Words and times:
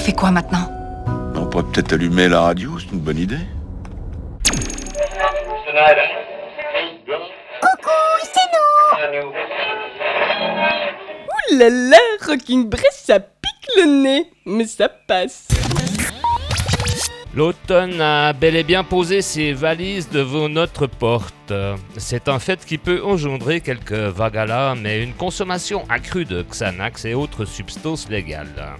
fait 0.00 0.12
quoi 0.12 0.30
maintenant 0.30 0.70
On 1.36 1.46
pourrait 1.46 1.64
peut-être 1.64 1.92
allumer 1.92 2.28
la 2.28 2.40
radio, 2.40 2.78
c'est 2.78 2.90
une 2.92 3.00
bonne 3.00 3.18
idée. 3.18 3.38
Coucou, 7.60 7.90
c'est 8.22 9.12
nous 9.12 9.28
Ouh 11.28 11.58
là 11.58 11.68
là, 11.68 11.98
Rocking 12.26 12.68
Bress, 12.68 13.04
ça 13.04 13.20
pique 13.20 13.70
le 13.76 14.02
nez, 14.02 14.30
mais 14.46 14.64
ça 14.64 14.88
passe. 14.88 15.48
L'automne 17.34 18.00
a 18.00 18.32
bel 18.32 18.56
et 18.56 18.64
bien 18.64 18.82
posé 18.82 19.22
ses 19.22 19.52
valises 19.52 20.08
devant 20.08 20.48
notre 20.48 20.86
porte. 20.86 21.52
C'est 21.96 22.28
un 22.28 22.38
fait 22.38 22.64
qui 22.64 22.78
peut 22.78 23.02
engendrer 23.04 23.60
quelques 23.60 23.92
vagues 23.92 24.50
mais 24.80 25.04
une 25.04 25.14
consommation 25.14 25.84
accrue 25.88 26.24
de 26.24 26.42
Xanax 26.42 27.04
et 27.04 27.14
autres 27.14 27.44
substances 27.44 28.08
légales. 28.08 28.76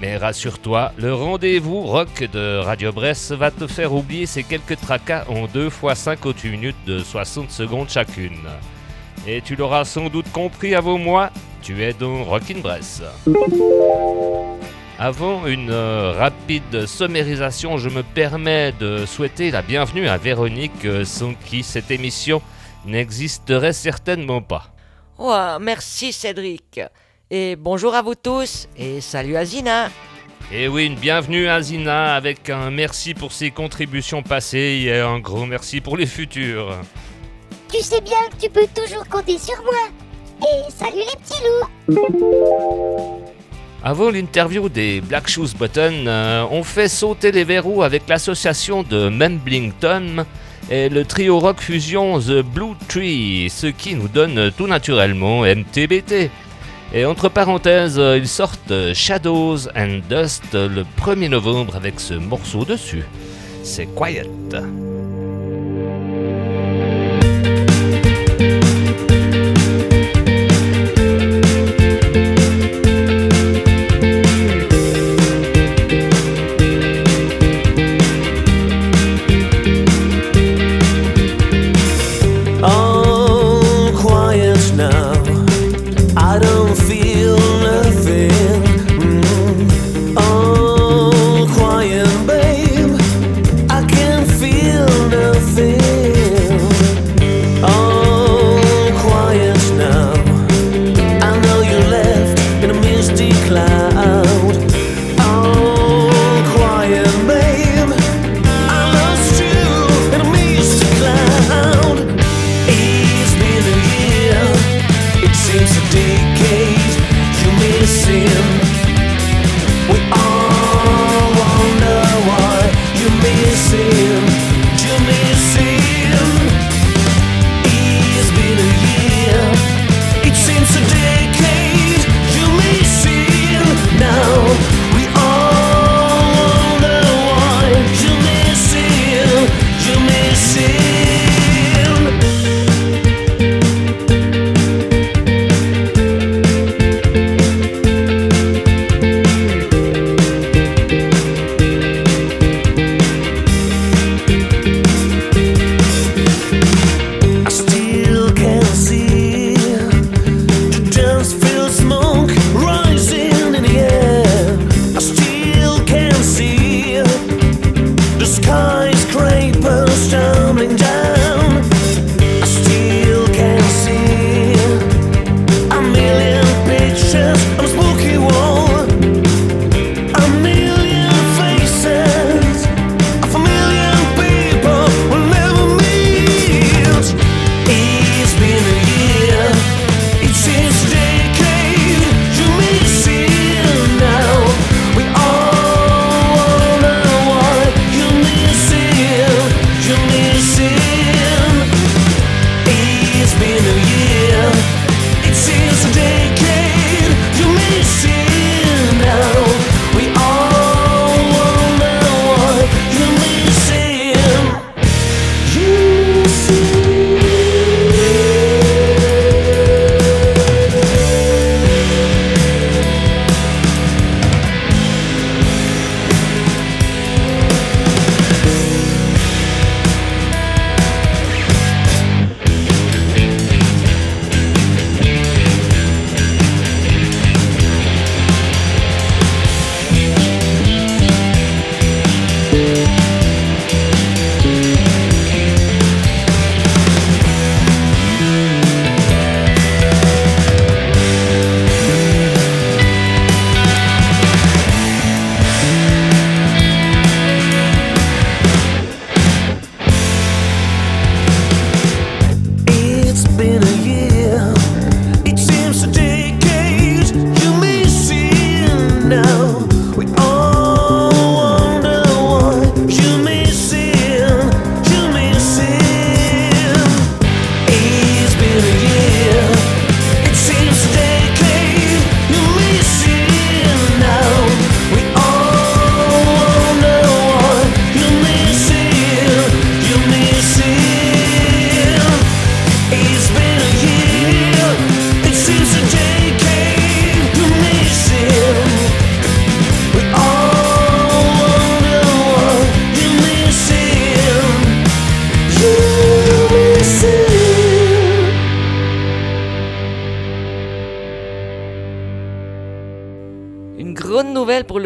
Mais 0.00 0.16
rassure-toi, 0.16 0.92
le 0.96 1.12
rendez-vous 1.12 1.82
rock 1.82 2.24
de 2.32 2.56
Radio 2.58 2.90
Brest 2.90 3.32
va 3.32 3.50
te 3.50 3.66
faire 3.66 3.92
oublier 3.92 4.24
ces 4.24 4.44
quelques 4.44 4.80
tracas 4.80 5.26
en 5.28 5.46
2 5.46 5.68
fois 5.68 5.94
58 5.94 6.50
minutes 6.50 6.84
de 6.86 7.00
60 7.00 7.50
secondes 7.50 7.90
chacune. 7.90 8.48
Et 9.26 9.42
tu 9.42 9.56
l'auras 9.56 9.84
sans 9.84 10.08
doute 10.08 10.32
compris 10.32 10.74
à 10.74 10.80
vos 10.80 10.96
mois, 10.96 11.30
tu 11.60 11.82
es 11.82 11.92
dans 11.92 12.24
Rockin' 12.24 12.62
Brest. 12.62 13.02
Avant 14.98 15.46
une 15.46 15.70
euh, 15.70 16.12
rapide 16.12 16.86
sommarisation, 16.86 17.76
je 17.76 17.90
me 17.90 18.02
permets 18.02 18.72
de 18.72 19.04
souhaiter 19.04 19.50
la 19.50 19.60
bienvenue 19.60 20.08
à 20.08 20.16
Véronique, 20.16 20.84
euh, 20.86 21.04
sans 21.04 21.34
qui 21.34 21.62
cette 21.62 21.90
émission 21.90 22.40
n'existerait 22.86 23.74
certainement 23.74 24.40
pas. 24.40 24.72
Oh, 25.18 25.58
merci 25.60 26.14
Cédric. 26.14 26.80
Et 27.32 27.54
bonjour 27.54 27.94
à 27.94 28.02
vous 28.02 28.16
tous 28.16 28.66
et 28.76 29.00
salut 29.00 29.36
à 29.36 29.44
Zina. 29.44 29.88
Et 30.52 30.66
oui, 30.66 30.86
une 30.86 30.96
bienvenue 30.96 31.46
à 31.46 31.62
Zina 31.62 32.16
avec 32.16 32.50
un 32.50 32.72
merci 32.72 33.14
pour 33.14 33.30
ses 33.30 33.52
contributions 33.52 34.24
passées 34.24 34.82
et 34.86 34.98
un 34.98 35.20
gros 35.20 35.46
merci 35.46 35.80
pour 35.80 35.96
les 35.96 36.06
futures. 36.06 36.76
Tu 37.72 37.82
sais 37.82 38.00
bien 38.00 38.18
que 38.32 38.44
tu 38.44 38.50
peux 38.50 38.66
toujours 38.74 39.06
compter 39.06 39.38
sur 39.38 39.54
moi 39.62 40.42
Et 40.42 40.72
salut 40.72 40.96
les 40.96 41.20
petits 41.22 41.40
loups 41.46 43.22
Avant 43.84 44.10
l'interview 44.10 44.68
des 44.68 45.00
Black 45.00 45.28
Shoes 45.28 45.54
Button, 45.56 46.06
euh, 46.08 46.44
on 46.50 46.64
fait 46.64 46.88
sauter 46.88 47.30
les 47.30 47.44
verrous 47.44 47.84
avec 47.84 48.08
l'association 48.08 48.82
de 48.82 49.08
Memblington 49.08 50.26
et 50.68 50.88
le 50.88 51.04
trio 51.04 51.38
rock 51.38 51.60
fusion 51.60 52.18
The 52.18 52.42
Blue 52.42 52.74
Tree, 52.88 53.48
ce 53.50 53.68
qui 53.68 53.94
nous 53.94 54.08
donne 54.08 54.50
tout 54.50 54.66
naturellement 54.66 55.42
MTBT. 55.44 56.28
Et 56.92 57.04
entre 57.04 57.28
parenthèses, 57.28 57.98
euh, 57.98 58.18
ils 58.18 58.26
sortent 58.26 58.92
Shadows 58.94 59.68
and 59.76 60.00
Dust 60.08 60.54
le 60.54 60.84
1er 61.00 61.28
novembre 61.28 61.76
avec 61.76 62.00
ce 62.00 62.14
morceau 62.14 62.64
dessus. 62.64 63.04
C'est 63.62 63.86
Quiet. 63.94 64.26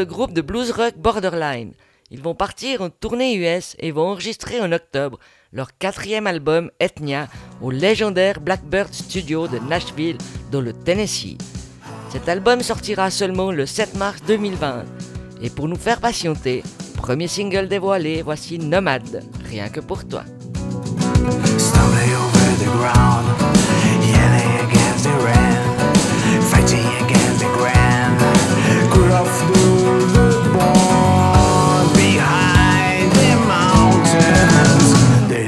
groupe 0.05 0.33
de 0.33 0.41
blues 0.41 0.71
rock 0.71 0.95
Borderline. 0.97 1.73
Ils 2.11 2.23
vont 2.23 2.35
partir 2.35 2.83
en 2.83 2.91
tournée 2.91 3.35
US 3.35 3.77
et 3.79 3.91
vont 3.91 4.09
enregistrer 4.09 4.61
en 4.61 4.73
octobre 4.73 5.19
leur 5.53 5.77
quatrième 5.79 6.27
album 6.27 6.71
Ethnia 6.81 7.29
au 7.63 7.71
légendaire 7.71 8.41
Blackbird 8.41 8.93
Studio 8.93 9.49
de 9.49 9.59
Nashville, 9.59 10.19
dans 10.51 10.61
le 10.61 10.73
Tennessee. 10.73 11.39
Cet 12.11 12.29
album 12.29 12.61
sortira 12.61 13.11
seulement 13.11 13.51
le 13.51 13.67
7 13.67 13.95
mars 13.97 14.23
2020. 14.27 14.85
Et 15.43 15.51
pour 15.51 15.69
nous 15.69 15.77
faire 15.77 16.01
patienter, 16.01 16.63
premier 16.97 17.29
single 17.29 17.69
dévoilé, 17.69 18.23
voici 18.23 18.59
Nomade, 18.59 19.25
rien 19.49 19.69
que 19.69 19.81
pour 19.81 20.07
toi. 20.07 20.25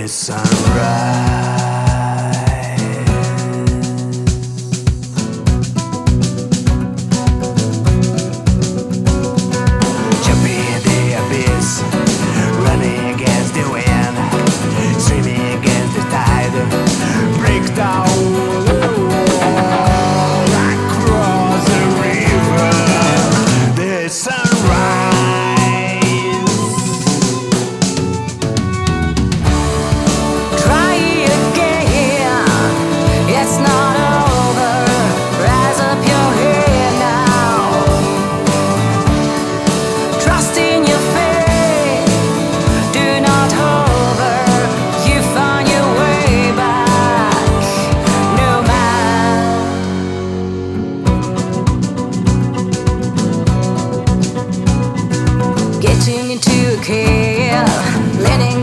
sunrise. 0.08 1.25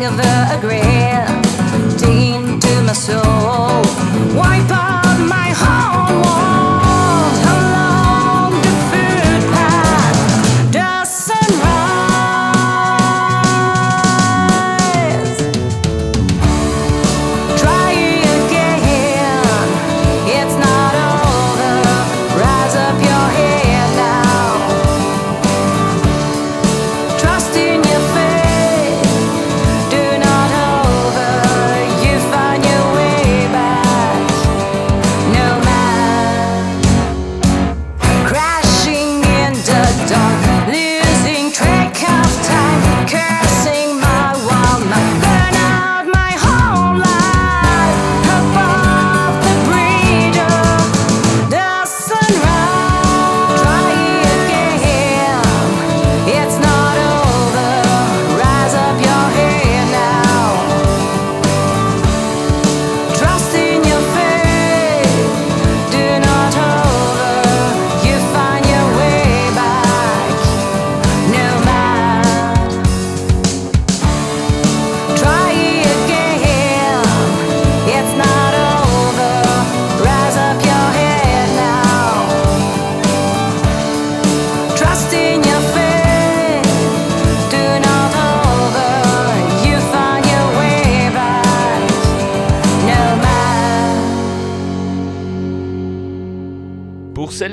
of 0.05 0.19
a 0.19 0.59
grave. 0.59 0.82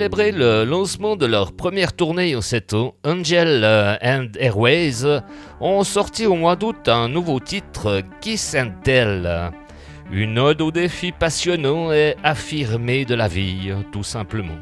célébrer 0.01 0.33
le 0.33 0.65
lancement 0.65 1.15
de 1.15 1.27
leur 1.27 1.53
première 1.53 1.93
tournée 1.93 2.35
au 2.35 2.41
CETO, 2.41 2.95
Angel 3.05 3.61
euh, 3.63 3.97
and 4.03 4.29
Airways 4.39 5.05
ont 5.61 5.85
sorti 5.85 6.25
au 6.25 6.37
mois 6.37 6.57
d'août 6.57 6.89
un 6.89 7.07
nouveau 7.07 7.39
titre, 7.39 8.01
Kiss 8.23 8.57
and 8.59 8.71
Tell. 8.83 9.51
Une 10.11 10.39
ode 10.39 10.63
aux 10.63 10.71
défis 10.71 11.13
passionnants 11.13 11.93
et 11.93 12.17
affirmés 12.25 13.05
de 13.05 13.15
la 13.15 13.29
vie, 13.29 13.75
tout 13.93 14.03
simplement. 14.03 14.57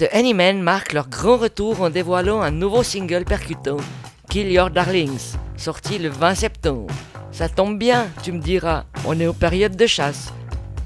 The 0.00 0.08
Anymen 0.14 0.62
marquent 0.62 0.94
leur 0.94 1.10
grand 1.10 1.36
retour 1.36 1.82
en 1.82 1.90
dévoilant 1.90 2.40
un 2.40 2.50
nouveau 2.50 2.82
single 2.82 3.26
percutant, 3.26 3.76
Kill 4.30 4.50
Your 4.50 4.70
Darlings, 4.70 5.36
sorti 5.58 5.98
le 5.98 6.08
20 6.08 6.36
septembre. 6.36 6.86
Ça 7.32 7.50
tombe 7.50 7.78
bien, 7.78 8.06
tu 8.22 8.32
me 8.32 8.40
diras, 8.40 8.84
on 9.04 9.20
est 9.20 9.26
aux 9.26 9.34
périodes 9.34 9.76
de 9.76 9.86
chasse. 9.86 10.32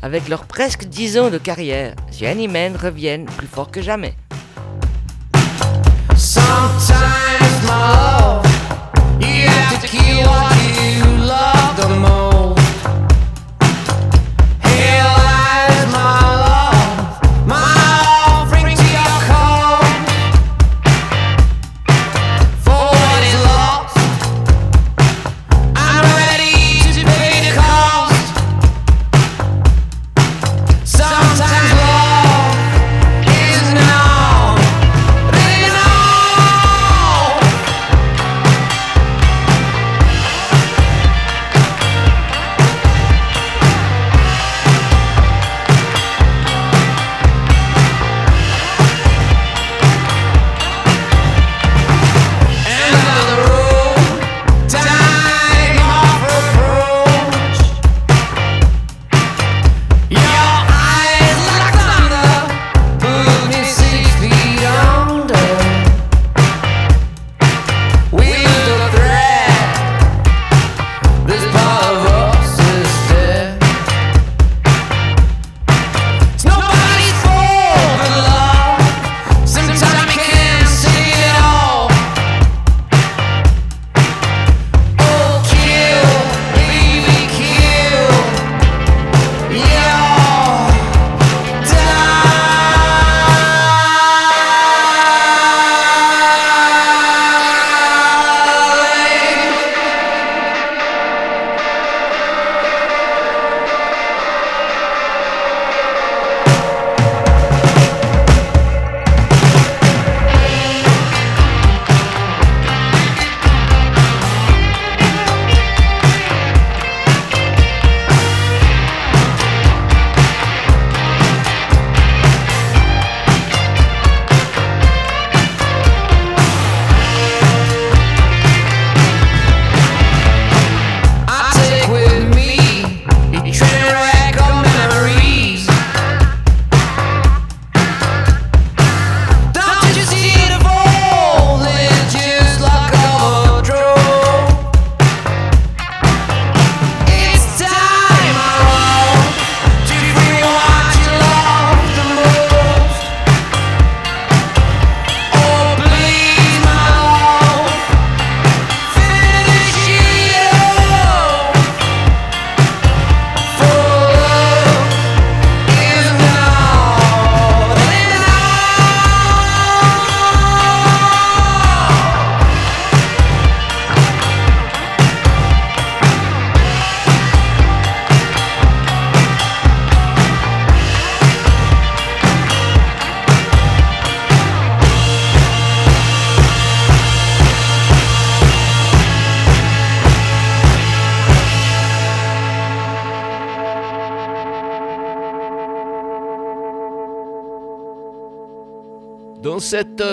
Avec 0.03 0.29
leurs 0.29 0.47
presque 0.47 0.87
10 0.87 1.19
ans 1.19 1.31
de 1.31 1.39
carrière, 1.39 1.95
The 2.19 2.25
Anymen 2.25 2.75
reviennent 2.75 3.27
plus 3.27 3.47
fort 3.47 3.71
que 3.71 3.83
jamais. 3.83 4.17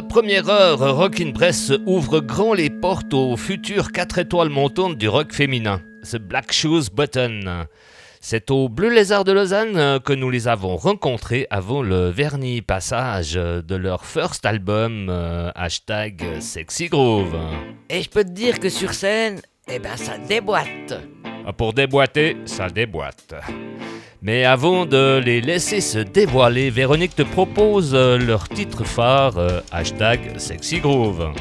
Première 0.01 0.49
heure, 0.49 0.97
Rockin' 0.97 1.33
Press 1.33 1.71
ouvre 1.85 2.19
grand 2.19 2.53
les 2.53 2.69
portes 2.69 3.13
aux 3.13 3.35
futures 3.37 3.91
4 3.91 4.19
étoiles 4.19 4.49
montantes 4.49 4.97
du 4.97 5.07
rock 5.07 5.33
féminin, 5.33 5.81
The 6.09 6.17
Black 6.17 6.51
Shoes 6.51 6.89
Button. 6.93 7.65
C'est 8.19 8.51
au 8.51 8.69
Bleu 8.69 8.89
Lézard 8.89 9.23
de 9.23 9.31
Lausanne 9.31 9.99
que 9.99 10.13
nous 10.13 10.29
les 10.29 10.47
avons 10.47 10.75
rencontrés 10.75 11.47
avant 11.49 11.81
le 11.81 12.09
vernis 12.09 12.61
passage 12.61 13.33
de 13.33 13.75
leur 13.75 14.05
first 14.05 14.45
album, 14.45 15.07
euh, 15.09 15.51
hashtag 15.55 16.39
Sexy 16.39 16.87
Groove. 16.87 17.35
Et 17.89 18.01
je 18.01 18.09
peux 18.09 18.23
te 18.23 18.31
dire 18.31 18.59
que 18.59 18.69
sur 18.69 18.93
scène, 18.93 19.41
eh 19.67 19.79
ben 19.79 19.97
ça 19.97 20.17
déboîte. 20.17 20.93
Pour 21.57 21.73
déboîter, 21.73 22.37
ça 22.45 22.69
déboîte. 22.69 23.33
Mais 24.23 24.45
avant 24.45 24.85
de 24.85 25.19
les 25.25 25.41
laisser 25.41 25.81
se 25.81 25.97
dévoiler, 25.97 26.69
Véronique 26.69 27.15
te 27.15 27.23
propose 27.23 27.95
euh, 27.95 28.19
leur 28.19 28.47
titre 28.47 28.83
phare, 28.83 29.39
euh, 29.39 29.61
hashtag 29.71 30.37
Sexy 30.37 30.79
Groove. 30.79 31.33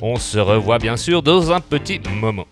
On 0.00 0.16
se 0.16 0.38
revoit 0.38 0.78
bien 0.78 0.96
sûr 0.96 1.20
dans 1.20 1.50
un 1.50 1.58
petit 1.58 2.00
moment. 2.20 2.46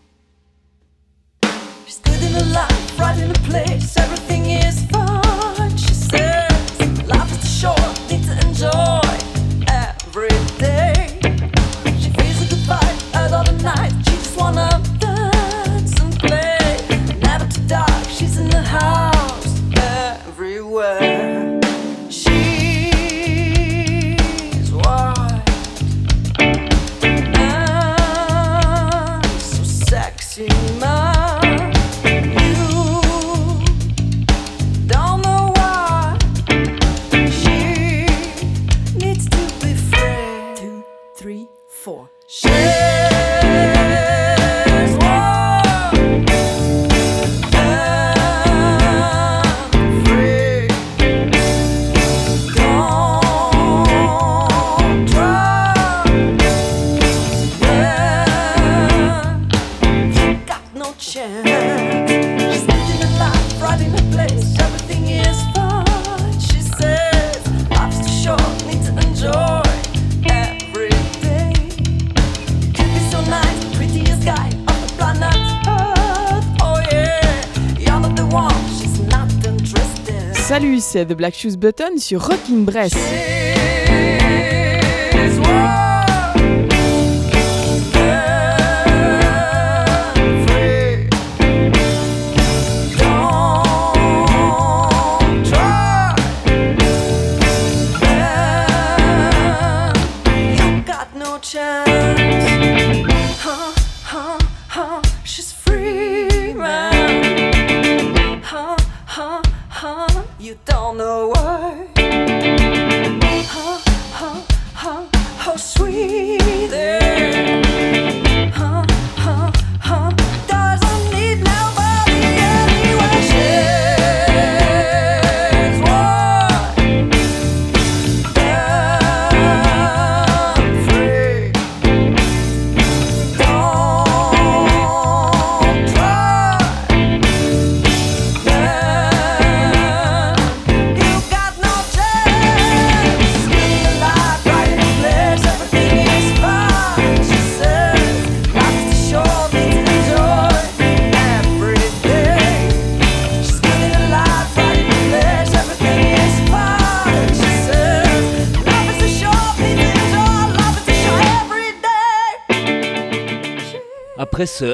Salut, 80.34 80.78
c'est 80.80 81.04
The 81.06 81.14
Black 81.14 81.34
Shoes 81.34 81.56
Button 81.56 81.98
sur 81.98 82.24
Rockin' 82.24 82.64
Brest. 82.64 82.96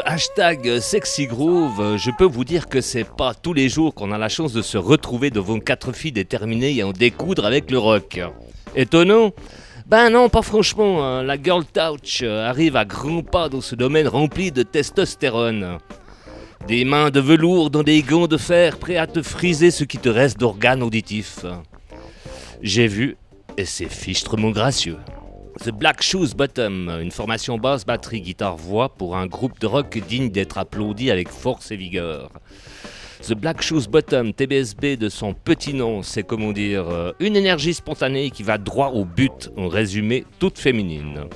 Hashtag 0.05 0.81
sexy 0.81 1.27
groove, 1.27 1.81
euh, 1.81 1.99
je 1.99 2.11
peux 2.17 2.25
vous 2.25 2.45
dire 2.45 2.69
que 2.69 2.81
c'est 2.81 3.05
pas 3.05 3.35
tous 3.35 3.53
les 3.53 3.69
jours 3.69 3.95
qu'on 3.95 4.13
a 4.13 4.19
la 4.19 4.29
chance 4.29 4.53
de 4.53 4.63
se 4.63 4.79
retrouver 4.79 5.31
devant 5.31 5.59
quatre 5.61 5.93
filles 5.93 6.13
déterminées 6.13 6.75
et 6.77 6.83
en 6.83 6.93
découdre 6.93 7.45
avec 7.45 7.71
le 7.71 7.79
rock. 7.79 8.21
Étonnant? 8.75 9.33
Ben 9.87 10.11
non, 10.11 10.29
pas 10.29 10.43
franchement. 10.43 11.05
hein. 11.05 11.23
La 11.23 11.41
girl 11.43 11.65
touch 11.65 12.21
euh, 12.23 12.49
arrive 12.49 12.77
à 12.77 12.85
grands 12.85 13.23
pas 13.23 13.49
dans 13.49 13.61
ce 13.61 13.75
domaine 13.75 14.09
rempli 14.09 14.53
de 14.53 14.63
testostérone. 14.63 15.79
Des 16.69 16.85
mains 16.85 17.11
de 17.11 17.21
velours 17.21 17.71
dans 17.71 17.83
des 17.83 18.03
gants 18.03 18.29
de 18.29 18.37
fer 18.37 18.79
prêts 18.79 18.97
à 18.97 19.07
te 19.07 19.23
friser 19.23 19.71
ce 19.71 19.85
qui 19.85 19.99
te 19.99 20.09
reste 20.09 20.39
d'organes 20.39 20.83
auditifs. 20.83 21.45
J'ai 22.63 22.87
vu, 22.87 23.17
et 23.57 23.65
c'est 23.65 23.91
fichtrement 23.91 24.51
gracieux. 24.51 24.99
The 25.61 25.71
Black 25.71 26.03
Shoes 26.03 26.35
Bottom, 26.35 26.89
une 27.01 27.11
formation 27.11 27.59
basse, 27.59 27.85
batterie, 27.85 28.21
guitare, 28.23 28.57
voix 28.57 28.89
pour 28.89 29.17
un 29.17 29.27
groupe 29.27 29.61
de 29.61 29.67
rock 29.67 29.99
digne 30.09 30.31
d'être 30.31 30.59
applaudi 30.59 31.11
avec 31.11 31.29
force 31.29 31.71
et 31.71 31.77
vigueur. 31.77 32.31
The 33.21 33.35
Black 33.35 33.63
Shoes 33.63 33.87
Bottom, 33.89 34.33
TBSB 34.33 34.97
de 34.97 35.09
son 35.09 35.35
petit 35.35 35.75
nom, 35.75 36.03
c'est 36.03 36.25
comment 36.25 36.53
dire, 36.53 36.89
euh, 36.89 37.13
une 37.21 37.37
énergie 37.37 37.75
spontanée 37.75 38.31
qui 38.31 38.43
va 38.43 38.59
droit 38.59 38.89
au 38.89 39.05
but, 39.05 39.51
en 39.57 39.69
résumé, 39.69 40.25
toute 40.41 40.59
féminine. 40.59 41.27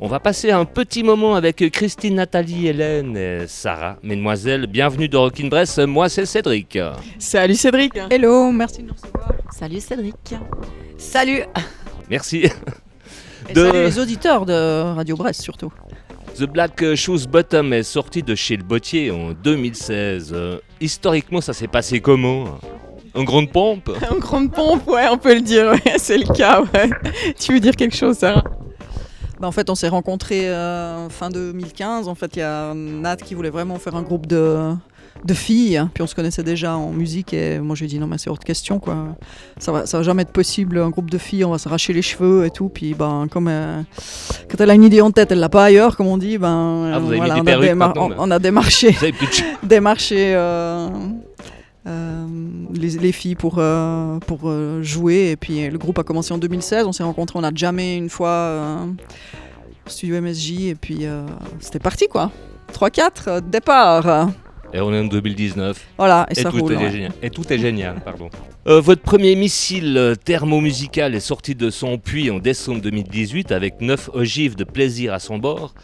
On 0.00 0.08
va 0.08 0.20
passer 0.20 0.50
un 0.50 0.64
petit 0.64 1.02
moment 1.02 1.34
avec 1.34 1.70
Christine, 1.70 2.16
Nathalie, 2.16 2.66
Hélène 2.66 3.16
et 3.16 3.46
Sarah. 3.46 3.96
Mesdemoiselles, 4.02 4.66
bienvenue 4.66 5.08
dans 5.08 5.22
Rockin' 5.22 5.48
Bress, 5.48 5.78
moi 5.78 6.08
c'est 6.08 6.26
Cédric. 6.26 6.78
Salut 7.18 7.54
Cédric. 7.54 7.92
Hello, 8.10 8.50
merci 8.50 8.82
de 8.82 8.88
nous 8.88 8.94
recevoir. 8.94 9.32
Salut 9.50 9.80
Cédric. 9.80 10.34
Salut. 10.98 11.44
Merci. 12.10 12.48
Et 13.48 13.52
De- 13.52 13.64
salut 13.66 13.78
les 13.84 13.98
auditeurs 13.98 14.46
de 14.46 14.94
Radio 14.94 15.16
Brest 15.16 15.42
surtout. 15.42 15.72
The 16.36 16.44
Black 16.44 16.94
Shoes 16.96 17.26
Bottom 17.28 17.72
est 17.72 17.82
sorti 17.84 18.22
de 18.22 18.34
chez 18.34 18.56
le 18.56 18.64
bottier 18.64 19.10
en 19.10 19.32
2016. 19.32 20.32
Euh, 20.34 20.58
historiquement, 20.80 21.40
ça 21.40 21.52
s'est 21.52 21.68
passé 21.68 22.00
comment 22.00 22.44
En 23.14 23.22
grande 23.22 23.50
pompe 23.52 23.90
En 24.10 24.18
grande 24.18 24.50
pompe, 24.50 24.88
ouais, 24.88 25.06
on 25.10 25.16
peut 25.18 25.34
le 25.34 25.42
dire, 25.42 25.70
ouais, 25.70 25.92
c'est 25.98 26.18
le 26.18 26.32
cas, 26.34 26.62
ouais. 26.62 26.90
Tu 27.38 27.52
veux 27.52 27.60
dire 27.60 27.76
quelque 27.76 27.94
chose, 27.94 28.16
Sarah? 28.18 28.42
Bah, 29.38 29.46
en 29.46 29.52
fait, 29.52 29.70
on 29.70 29.74
s'est 29.76 29.88
rencontrés 29.88 30.48
euh, 30.48 31.08
fin 31.08 31.28
2015. 31.30 32.08
En 32.08 32.14
fait, 32.16 32.34
il 32.36 32.40
y 32.40 32.42
a 32.42 32.72
Nat 32.74 33.16
qui 33.16 33.34
voulait 33.34 33.50
vraiment 33.50 33.78
faire 33.78 33.94
un 33.94 34.02
groupe 34.02 34.26
de, 34.26 34.72
de 35.24 35.34
filles. 35.34 35.82
Puis 35.94 36.02
on 36.02 36.06
se 36.06 36.14
connaissait 36.14 36.42
déjà 36.42 36.76
en 36.76 36.90
musique. 36.90 37.32
Et 37.32 37.58
moi, 37.58 37.76
j'ai 37.76 37.86
dit 37.86 37.98
non, 37.98 38.06
mais 38.06 38.18
c'est 38.18 38.28
hors 38.30 38.38
de 38.38 38.44
question. 38.44 38.78
Quoi. 38.78 39.16
Ça, 39.58 39.72
va, 39.72 39.86
ça 39.86 39.98
va 39.98 40.02
jamais 40.02 40.22
être 40.22 40.32
possible. 40.32 40.78
Un 40.78 40.90
groupe 40.90 41.10
de 41.10 41.18
filles, 41.18 41.44
on 41.44 41.50
va 41.50 41.58
s'arracher 41.58 41.92
les 41.92 42.02
cheveux 42.02 42.44
et 42.46 42.50
tout. 42.50 42.68
Puis 42.68 42.94
ben, 42.94 43.26
comme 43.30 43.48
euh, 43.48 43.82
quand 44.50 44.60
elle 44.60 44.70
a 44.70 44.74
une 44.74 44.84
idée 44.84 45.00
en 45.00 45.10
tête, 45.10 45.30
elle 45.32 45.40
l'a 45.40 45.48
pas 45.48 45.64
ailleurs, 45.64 45.96
comme 45.96 46.08
on 46.08 46.18
dit. 46.18 46.36
Ben, 46.38 46.90
Ah, 46.94 46.98
vous 46.98 47.08
avez 47.08 47.16
voilà, 47.18 47.34
mis 47.34 47.40
on, 47.40 47.42
a 47.42 47.46
perruques 47.46 47.64
démar- 47.70 47.88
maintenant, 47.88 48.04
on- 48.06 48.08
là. 48.10 48.16
on 48.18 48.30
a 48.30 48.38
démarché. 48.38 48.90
Vous 48.90 49.04
avez 49.04 49.12
plus 49.12 49.26
de 49.28 49.32
cheveux. 49.32 49.48
démarché 49.62 50.34
euh, 50.34 50.88
euh, 51.86 52.26
les, 52.72 52.90
les 52.90 53.12
filles 53.12 53.34
pour, 53.34 53.56
euh, 53.58 54.18
pour 54.26 54.40
euh, 54.44 54.82
jouer. 54.82 55.30
Et 55.30 55.36
puis 55.36 55.68
le 55.68 55.78
groupe 55.78 55.98
a 55.98 56.02
commencé 56.02 56.32
en 56.34 56.38
2016. 56.38 56.86
On 56.86 56.92
s'est 56.92 57.02
rencontrés, 57.02 57.38
on 57.38 57.44
a 57.44 57.54
jamais 57.54 57.96
une 57.96 58.08
fois 58.10 58.78
au 59.86 59.90
studio 59.90 60.20
MSJ. 60.20 60.50
Et 60.68 60.74
puis 60.74 61.06
c'était 61.60 61.78
parti 61.78 62.08
quoi. 62.08 62.30
3-4, 62.72 63.10
euh, 63.28 63.40
départ. 63.40 64.28
Et 64.74 64.80
on 64.80 64.92
est 64.92 64.98
en 64.98 65.04
2019. 65.04 65.80
Voilà, 65.96 66.26
et 66.30 66.34
ça 66.34 66.50
tout 66.50 66.58
roule, 66.58 66.72
Est 66.72 66.76
ouais. 66.76 66.90
génial. 66.90 67.12
Et 67.22 67.30
tout 67.30 67.50
est 67.52 67.58
génial, 67.58 68.00
pardon. 68.04 68.28
Euh, 68.66 68.80
votre 68.80 69.02
premier 69.02 69.36
missile 69.36 69.96
euh, 69.96 70.14
thermomusical 70.16 71.14
est 71.14 71.20
sorti 71.20 71.54
de 71.54 71.70
son 71.70 71.96
puits 71.96 72.28
en 72.30 72.40
décembre 72.40 72.80
2018 72.80 73.52
avec 73.52 73.80
9 73.80 74.10
ogives 74.14 74.56
de 74.56 74.64
plaisir 74.64 75.14
à 75.14 75.20
son 75.20 75.38
bord. 75.38 75.74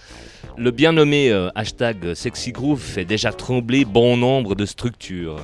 Le 0.58 0.72
bien 0.72 0.92
nommé 0.92 1.30
euh, 1.30 1.48
hashtag 1.54 2.14
Sexy 2.14 2.50
Groove 2.52 2.80
fait 2.80 3.04
déjà 3.04 3.32
trembler 3.32 3.84
bon 3.84 4.16
nombre 4.16 4.54
de 4.56 4.66
structures. 4.66 5.36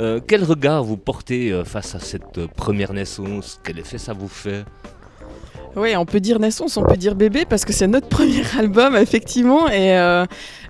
Euh, 0.00 0.20
quel 0.26 0.42
regard 0.42 0.82
vous 0.82 0.96
portez 0.96 1.52
euh, 1.52 1.64
face 1.64 1.94
à 1.94 2.00
cette 2.00 2.46
première 2.56 2.92
naissance? 2.94 3.60
Quel 3.62 3.78
effet 3.78 3.98
ça 3.98 4.14
vous 4.14 4.28
fait? 4.28 4.64
Oui, 5.74 5.96
on 5.96 6.04
peut 6.04 6.20
dire 6.20 6.38
naissance, 6.38 6.76
on 6.76 6.82
peut 6.82 6.98
dire 6.98 7.14
bébé, 7.14 7.46
parce 7.46 7.64
que 7.64 7.72
c'est 7.72 7.86
notre 7.86 8.06
premier 8.16 8.42
album, 8.58 8.94
effectivement. 8.94 9.68
Et 9.70 9.96
euh, 9.96 10.26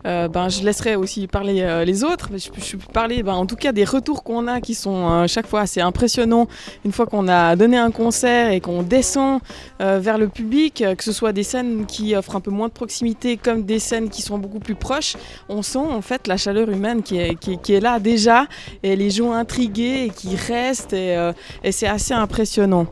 euh, 0.07 0.29
ben, 0.29 0.49
je 0.49 0.63
laisserai 0.63 0.95
aussi 0.95 1.27
parler 1.27 1.61
euh, 1.63 1.85
les 1.85 2.05
autres. 2.05 2.29
Mais 2.31 2.39
je, 2.39 2.53
peux- 2.53 2.61
je 2.61 2.77
peux 2.77 2.93
parler 2.93 3.25
ben, 3.25 3.33
en 3.35 3.45
tout 3.45 3.57
cas 3.57 3.73
des 3.73 3.85
retours 3.85 4.23
qu'on 4.23 4.47
a 4.47 4.61
qui 4.61 4.77
sont 4.77 5.27
chaque 5.27 5.49
fois 5.49 5.63
assez 5.63 5.81
impressionnants. 5.81 6.47
Une 6.85 6.93
fois 6.93 7.07
qu'on 7.07 7.27
a 7.27 7.57
donné 7.57 7.79
un 7.79 7.91
concert 7.91 8.53
et 8.53 8.61
qu'on 8.61 8.85
descend 8.85 9.41
vers 9.81 10.19
le 10.19 10.29
public, 10.29 10.85
que 10.97 11.03
ce 11.03 11.11
soit 11.13 11.33
des 11.33 11.43
scènes 11.43 11.85
qui 11.87 12.15
offrent 12.15 12.37
un 12.37 12.41
peu 12.41 12.53
moins 12.53 12.69
de 12.69 12.73
proximité 12.73 13.37
comme 13.37 13.65
des 13.65 13.81
scènes 13.81 14.09
qui 14.09 14.23
sont 14.23 14.39
beaucoup 14.39 14.61
plus 14.61 14.77
proches, 14.77 15.17
on 15.49 15.63
sent 15.63 15.79
en 15.79 16.03
fait 16.03 16.29
la 16.29 16.37
chaleur 16.37 16.71
humaine 16.71 17.03
qui 17.03 17.19
est, 17.19 17.35
qui 17.35 17.59
qui 17.59 17.75
est 17.75 17.81
là 17.81 17.99
déjà 17.99 18.47
et 18.85 18.95
les 18.95 19.11
gens 19.11 19.33
intrigués 19.33 20.05
et 20.07 20.11
qui 20.11 20.37
restent. 20.37 20.93
Et, 20.93 21.17
et 21.65 21.73
c'est 21.73 21.89
assez 21.89 22.15
impressionnant. 22.15 22.87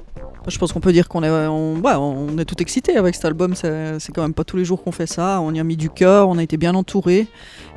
Je 0.49 0.59
pense 0.59 0.73
qu'on 0.73 0.81
peut 0.81 0.93
dire 0.93 1.09
qu'on 1.09 1.23
est, 1.23 1.31
on, 1.31 1.77
ouais, 1.77 1.95
on 1.95 2.39
est 2.39 2.45
tout 2.45 2.61
excité 2.61 2.97
avec 2.97 3.15
cet 3.15 3.25
album. 3.25 3.55
C'est 3.55 4.13
quand 4.15 4.23
même 4.23 4.35
pas 4.35 4.45
tous 4.45 4.57
les 4.57 4.65
jours 4.65 4.83
qu'on 4.83 4.93
fait 4.93 5.07
ça. 5.07 5.41
On 5.41 5.53
y 5.53 5.61
a 5.61 5.65
mis 5.65 5.77
du 5.77 5.91
cœur, 5.91 6.29
on 6.29 6.39
a 6.39 6.43
été 6.43 6.57
bien 6.57 6.75
entouré. 6.75 7.27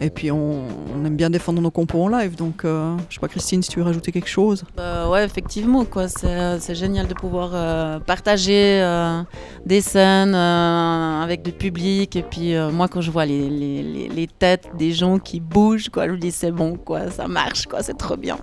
Et 0.02 0.10
puis 0.10 0.32
on, 0.32 0.65
aime 1.06 1.15
bien 1.15 1.30
défendre 1.30 1.62
nos 1.62 1.71
compos 1.71 2.04
en 2.04 2.08
live. 2.08 2.36
Donc 2.36 2.65
euh, 2.65 2.95
je 3.10 3.15
sais 3.15 3.19
pas, 3.19 3.28
Christine, 3.28 3.62
si 3.62 3.69
tu 3.69 3.80
veux 3.80 3.86
rajouter 3.86 4.12
quelque 4.12 4.30
chose. 4.30 4.63
Bah 4.76 5.10
ouais, 5.10 5.26
effectivement, 5.26 5.86
quoi. 5.86 6.08
C'est 6.08 6.76
génial 6.76 7.08
de 7.08 7.13
pouvoir 7.13 7.52
euh, 7.54 7.99
partager 7.99 8.82
euh, 8.82 9.21
des 9.65 9.82
scènes 9.82 10.36
euh, 10.36 11.21
avec 11.21 11.45
le 11.45 11.52
public. 11.52 12.15
Et 12.15 12.23
puis 12.23 12.56
euh, 12.56 12.71
moi, 12.71 12.88
quand 12.88 13.02
je 13.02 13.12
vois 13.12 13.26
les 13.26 14.30
têtes 14.39 14.69
des 14.78 14.91
gens 14.91 15.19
qui 15.19 15.39
bougent, 15.39 15.89
quoi, 15.89 16.08
je 16.08 16.12
me 16.13 16.17
dis 16.17 16.32
c'est 16.32 16.52
bon, 16.52 16.78
quoi, 16.78 17.12
ça 17.12 17.28
marche, 17.28 17.67
quoi, 17.67 17.84
c'est 17.84 17.97
trop 17.97 18.17
bien. 18.17 18.38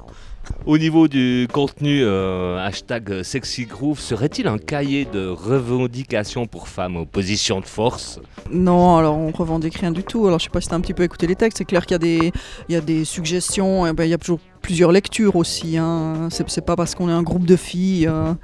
Au 0.67 0.77
niveau 0.79 1.09
du 1.09 1.49
contenu, 1.53 2.03
euh, 2.03 2.59
hashtag 2.65 3.23
Sexy 3.23 3.65
Groove, 3.65 3.99
serait-il 3.99 4.47
un 4.47 4.59
cahier 4.59 5.07
de 5.11 5.27
revendications 5.27 6.47
pour 6.47 6.69
femmes 6.69 6.97
en 6.97 7.07
position 7.07 7.61
de 7.61 7.65
force? 7.67 8.21
Non, 8.53 8.97
alors 8.97 9.17
on 9.17 9.31
revendique 9.31 9.77
rien 9.77 9.91
du 9.91 10.03
tout. 10.05 10.27
Alors 10.27 10.39
je 10.39 10.45
sais 10.45 10.51
pas 10.51 10.61
si 10.61 10.69
tu 10.69 10.75
as 10.75 10.77
un 10.77 10.81
petit 10.81 10.95
peu 10.95 11.03
écouté 11.03 11.27
les 11.27 11.35
textes. 11.37 11.59
C'est 11.59 11.65
clair 11.65 11.87
qu'il 11.87 11.95
y, 11.95 11.97
a 11.97 11.99
des- 11.99 12.33
y 12.69 12.77
a 12.77 12.81
des 12.81 13.05
suggestions. 13.05 13.87
et 13.87 13.93
ben, 13.93 14.05
il 14.05 14.11
y 14.11 14.15
a 14.15 14.19
toujours 14.19 14.41
plusieurs 14.61 14.93
lectures 14.93 15.37
aussi. 15.37 15.79
Hein. 15.79 16.29
C'est 16.31 16.65
pas 16.65 16.77
parce 16.77 16.95
qu'on 16.95 17.09
est 17.09 17.13
un 17.13 17.23
groupe 17.23 17.47
de 17.47 17.57
filles 17.57 18.07
euh, 18.07 18.35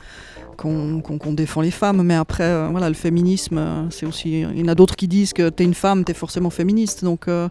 qu'on 0.56 1.32
défend 1.32 1.60
les 1.60 1.70
femmes. 1.70 2.02
Mais 2.02 2.14
après, 2.14 2.44
euh, 2.44 2.68
voilà, 2.70 2.88
le 2.88 2.94
féminisme, 2.94 3.58
euh, 3.58 3.90
c'est 3.90 4.06
aussi. 4.06 4.40
Il 4.40 4.58
y 4.58 4.62
en 4.62 4.68
a 4.68 4.74
d'autres 4.74 4.96
qui 4.96 5.08
disent 5.08 5.32
que 5.32 5.48
t'es 5.48 5.64
une 5.64 5.74
femme, 5.74 6.04
t'es 6.04 6.14
forcément 6.14 6.50
féministe. 6.50 7.04
Donc, 7.04 7.28
euh, 7.28 7.48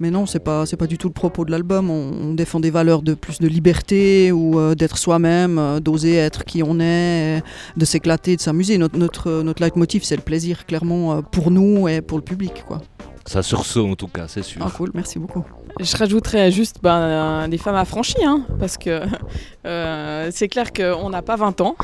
mais 0.00 0.10
non, 0.10 0.26
c'est 0.26 0.40
pas, 0.40 0.66
c'est 0.66 0.76
pas 0.76 0.86
du 0.86 0.98
tout 0.98 1.08
le 1.08 1.12
propos 1.12 1.44
de 1.44 1.50
l'album. 1.50 1.90
On, 1.90 2.12
on 2.30 2.34
défend 2.34 2.60
des 2.60 2.70
valeurs 2.70 3.02
de 3.02 3.14
plus 3.14 3.38
de 3.38 3.48
liberté 3.48 4.32
ou 4.32 4.74
d'être 4.74 4.98
soi-même, 4.98 5.80
d'oser 5.80 6.14
être 6.14 6.44
qui 6.44 6.62
on 6.62 6.80
est, 6.80 7.42
de 7.76 7.84
s'éclater, 7.84 8.36
de 8.36 8.40
s'amuser. 8.40 8.78
Notre, 8.78 8.98
notre, 8.98 9.42
notre 9.42 9.62
leitmotiv, 9.62 10.02
c'est 10.04 10.16
le 10.16 10.22
plaisir, 10.22 10.66
clairement, 10.66 11.22
pour 11.22 11.50
nous 11.50 11.88
et 11.88 12.00
pour 12.00 12.18
le 12.18 12.24
public, 12.24 12.64
quoi. 12.66 12.80
Ça 13.26 13.42
sursaut 13.42 13.88
en 13.88 13.96
tout 13.96 14.06
cas, 14.06 14.28
c'est 14.28 14.42
sûr. 14.42 14.62
Ah, 14.64 14.70
cool, 14.74 14.92
merci 14.94 15.18
beaucoup. 15.18 15.44
Je 15.78 15.96
rajouterais 15.96 16.50
juste 16.50 16.76
ben, 16.82 16.96
euh, 16.96 17.48
des 17.48 17.58
femmes 17.58 17.76
affranchies, 17.76 18.24
hein, 18.24 18.46
parce 18.58 18.78
que 18.78 19.02
euh, 19.66 20.28
c'est 20.32 20.48
clair 20.48 20.72
qu'on 20.72 21.10
n'a 21.10 21.22
pas 21.22 21.36
20 21.36 21.60
ans, 21.60 21.76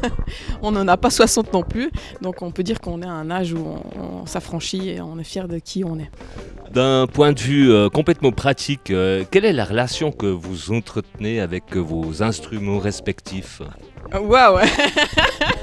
on 0.62 0.72
n'en 0.72 0.88
a 0.88 0.96
pas 0.96 1.10
60 1.10 1.52
non 1.52 1.62
plus, 1.62 1.90
donc 2.22 2.42
on 2.42 2.50
peut 2.50 2.62
dire 2.62 2.80
qu'on 2.80 3.02
est 3.02 3.06
à 3.06 3.12
un 3.12 3.30
âge 3.30 3.52
où 3.52 3.58
on, 3.58 4.22
on 4.22 4.26
s'affranchit 4.26 4.88
et 4.88 5.00
on 5.00 5.18
est 5.18 5.24
fier 5.24 5.46
de 5.46 5.58
qui 5.58 5.84
on 5.84 5.98
est. 5.98 6.10
D'un 6.74 7.06
point 7.06 7.32
de 7.32 7.38
vue 7.38 7.70
euh, 7.70 7.88
complètement 7.88 8.32
pratique, 8.32 8.90
euh, 8.90 9.24
quelle 9.30 9.44
est 9.44 9.52
la 9.52 9.64
relation 9.64 10.10
que 10.10 10.26
vous 10.26 10.72
entretenez 10.72 11.38
avec 11.38 11.76
vos 11.76 12.22
instruments 12.24 12.80
respectifs? 12.80 13.62
Waouh 14.12 14.58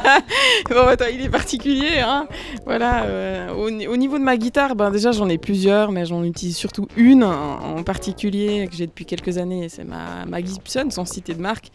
Bon, 0.70 0.86
attends, 0.86 1.06
il 1.12 1.20
est 1.22 1.28
particulier, 1.28 1.98
hein 2.00 2.26
Voilà, 2.64 3.04
euh, 3.04 3.52
au, 3.54 3.70
ni- 3.70 3.86
au 3.86 3.96
niveau 3.96 4.18
de 4.18 4.22
ma 4.22 4.36
guitare, 4.36 4.74
ben 4.76 4.90
déjà 4.90 5.12
j'en 5.12 5.28
ai 5.28 5.38
plusieurs, 5.38 5.92
mais 5.92 6.04
j'en 6.06 6.22
utilise 6.24 6.56
surtout 6.56 6.86
une 6.96 7.22
en, 7.24 7.76
en 7.78 7.82
particulier 7.82 8.66
que 8.70 8.76
j'ai 8.76 8.86
depuis 8.86 9.04
quelques 9.06 9.38
années. 9.38 9.68
C'est 9.68 9.84
ma, 9.84 10.24
ma 10.26 10.40
Gibson, 10.42 10.88
sans 10.90 11.04
citer 11.04 11.34
de 11.34 11.40
marque. 11.40 11.68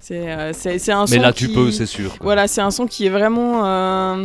C'est 0.00 0.30
euh, 0.30 0.52
un 0.52 1.04
Mais 1.06 1.16
son 1.16 1.20
là, 1.22 1.32
tu 1.32 1.48
qui- 1.48 1.54
peux, 1.54 1.70
c'est 1.70 1.86
sûr, 1.86 2.10
quoi. 2.18 2.18
Voilà, 2.22 2.48
c'est 2.48 2.60
un 2.60 2.70
son 2.70 2.86
qui 2.86 3.06
est 3.06 3.10
vraiment 3.10 3.64
euh, 3.66 4.24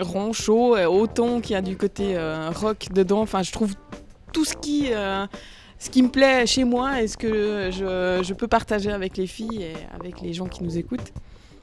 rond, 0.00 0.32
chaud, 0.32 0.76
et 0.76 0.86
autant 0.86 1.40
qu'il 1.40 1.52
y 1.52 1.56
a 1.56 1.62
du 1.62 1.76
côté 1.76 2.16
euh, 2.16 2.50
rock 2.54 2.86
dedans. 2.92 3.20
Enfin, 3.20 3.42
je 3.42 3.52
trouve 3.52 3.74
tout 4.32 4.44
ce 4.44 4.54
qui, 4.54 4.88
ce 5.78 5.90
qui 5.90 6.02
me 6.02 6.08
plaît 6.08 6.46
chez 6.46 6.64
moi 6.64 7.02
et 7.02 7.08
ce 7.08 7.16
que 7.16 7.70
je, 7.72 8.20
je 8.22 8.34
peux 8.34 8.46
partager 8.46 8.90
avec 8.92 9.16
les 9.16 9.26
filles 9.26 9.62
et 9.62 9.72
avec 9.98 10.20
les 10.20 10.32
gens 10.32 10.46
qui 10.46 10.62
nous 10.62 10.78
écoutent. 10.78 11.12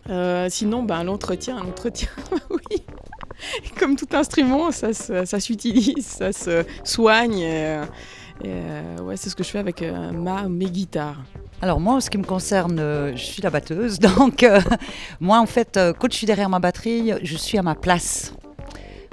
Euh, 0.09 0.47
sinon, 0.49 0.83
ben, 0.83 1.03
l'entretien, 1.03 1.59
l'entretien, 1.59 2.09
oui. 2.49 2.83
Comme 3.79 3.95
tout 3.95 4.07
instrument, 4.13 4.71
ça, 4.71 4.93
ça 4.93 5.39
s'utilise, 5.39 6.05
ça 6.05 6.31
se 6.31 6.63
soigne. 6.83 7.41
euh, 7.43 7.85
euh, 8.45 8.97
ouais, 9.01 9.17
c'est 9.17 9.29
ce 9.29 9.35
que 9.35 9.43
je 9.43 9.49
fais 9.49 9.59
avec 9.59 9.83
ma, 10.13 10.47
mes 10.47 10.65
guitares. 10.65 11.21
Alors 11.61 11.79
moi, 11.79 11.95
en 11.95 11.99
ce 11.99 12.09
qui 12.09 12.17
me 12.17 12.23
concerne, 12.23 12.77
je 13.15 13.21
suis 13.23 13.41
la 13.41 13.49
batteuse. 13.49 13.99
Donc 14.17 14.45
moi, 15.19 15.39
en 15.39 15.45
fait, 15.45 15.79
quand 15.99 16.11
je 16.11 16.17
suis 16.17 16.27
derrière 16.27 16.49
ma 16.49 16.59
batterie, 16.59 17.13
je 17.21 17.37
suis 17.37 17.57
à 17.57 17.63
ma 17.63 17.75
place. 17.75 18.33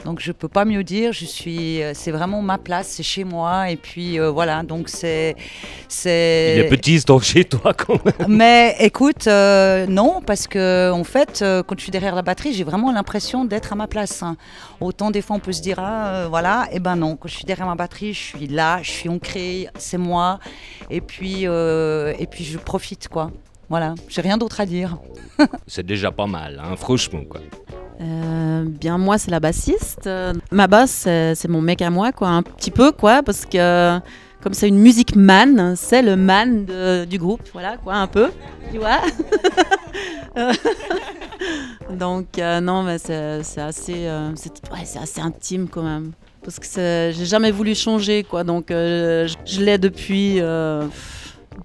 Donc 0.05 0.21
je 0.21 0.33
peux 0.33 0.49
pas 0.49 0.65
mieux 0.65 0.85
dire. 0.85 1.13
Je 1.13 1.25
suis, 1.25 1.83
euh, 1.83 1.93
c'est 1.95 2.11
vraiment 2.11 2.43
ma 2.43 2.59
place, 2.59 2.89
c'est 2.89 3.03
chez 3.03 3.25
moi. 3.25 3.71
Et 3.71 3.77
puis 3.77 4.21
euh, 4.21 4.31
voilà. 4.31 4.63
Donc 4.63 4.89
c'est, 4.89 5.35
c'est. 5.89 6.55
Il 6.57 6.61
est 6.65 6.69
petit 6.69 7.03
temps 7.03 7.21
chez 7.33 7.45
toi 7.45 7.73
quand 7.75 8.05
même. 8.05 8.29
Mais 8.29 8.77
écoute, 8.81 9.27
euh, 9.27 9.87
non, 9.87 10.21
parce 10.25 10.47
que 10.47 10.91
en 10.93 11.05
fait, 11.05 11.41
euh, 11.43 11.63
quand 11.63 11.77
je 11.79 11.83
suis 11.83 11.91
derrière 11.93 12.15
la 12.15 12.23
batterie, 12.23 12.53
j'ai 12.53 12.65
vraiment 12.65 12.93
l'impression 12.93 13.45
d'être 13.45 13.73
à 13.73 13.77
ma 13.77 13.87
place. 13.87 14.23
hein. 14.23 14.37
Autant 14.81 15.11
des 15.11 15.23
fois 15.23 15.37
on 15.37 15.41
peut 15.41 15.53
se 15.53 15.63
dire, 15.63 15.79
ah, 15.79 16.27
voilà, 16.29 16.69
et 16.73 16.81
ben 16.81 16.97
non, 16.97 17.17
quand 17.17 17.29
je 17.29 17.37
suis 17.37 17.45
derrière 17.45 17.67
ma 17.67 17.75
batterie, 17.75 18.13
je 18.13 18.21
suis 18.21 18.47
là, 18.47 18.81
je 18.83 18.91
suis 18.91 19.09
ancrée, 19.09 19.69
c'est 19.79 19.97
moi, 19.99 20.39
et 20.91 21.01
puis, 21.01 21.45
et 21.45 22.27
puis 22.31 22.45
je 22.45 22.59
profite, 22.59 23.09
quoi. 23.09 23.31
Voilà, 23.71 23.95
j'ai 24.09 24.21
rien 24.21 24.37
d'autre 24.37 24.61
à 24.61 24.67
dire. 24.67 24.99
C'est 25.67 25.87
déjà 25.87 26.11
pas 26.13 26.27
mal, 26.27 26.61
hein, 26.63 26.77
franchement. 26.77 27.23
Quoi. 27.29 27.41
Euh, 28.01 28.65
bien 28.67 28.99
moi 28.99 29.19
c'est 29.19 29.31
la 29.31 29.41
bassiste. 29.41 30.09
Ma 30.51 30.67
basse 30.67 31.03
c'est 31.35 31.49
mon 31.49 31.61
mec 31.61 31.81
à 31.83 31.91
moi 31.91 32.13
quoi, 32.13 32.29
un 32.29 32.43
petit 32.43 32.71
peu 32.71 32.91
quoi, 32.93 33.23
parce 33.23 33.45
que 33.47 33.99
comme 34.43 34.53
c'est 34.53 34.69
une 34.69 34.79
musique 34.79 35.17
man, 35.17 35.75
c'est 35.77 36.03
le 36.03 36.17
man 36.17 36.67
de- 36.67 37.05
du 37.07 37.19
groupe, 37.19 37.41
voilà 37.53 37.77
quoi 37.79 37.95
un 37.95 38.07
peu, 38.07 38.31
tu 38.73 38.79
vois. 38.79 39.01
Donc 41.91 42.39
euh, 42.39 42.61
non 42.61 42.83
mais 42.83 42.99
c'est 42.99 43.61
assez, 43.61 44.07
euh, 44.07 44.31
ouais, 44.73 44.99
assez 45.01 45.21
intime 45.21 45.69
quand 45.69 45.83
même. 45.83 46.13
Parce 46.43 46.59
que 46.59 47.11
j'ai 47.15 47.25
jamais 47.25 47.51
voulu 47.51 47.75
changer 47.75 48.23
quoi, 48.23 48.45
donc 48.45 48.71
euh, 48.71 49.27
je, 49.27 49.37
je 49.47 49.63
l'ai 49.63 49.79
depuis 49.79 50.41
euh, 50.41 50.87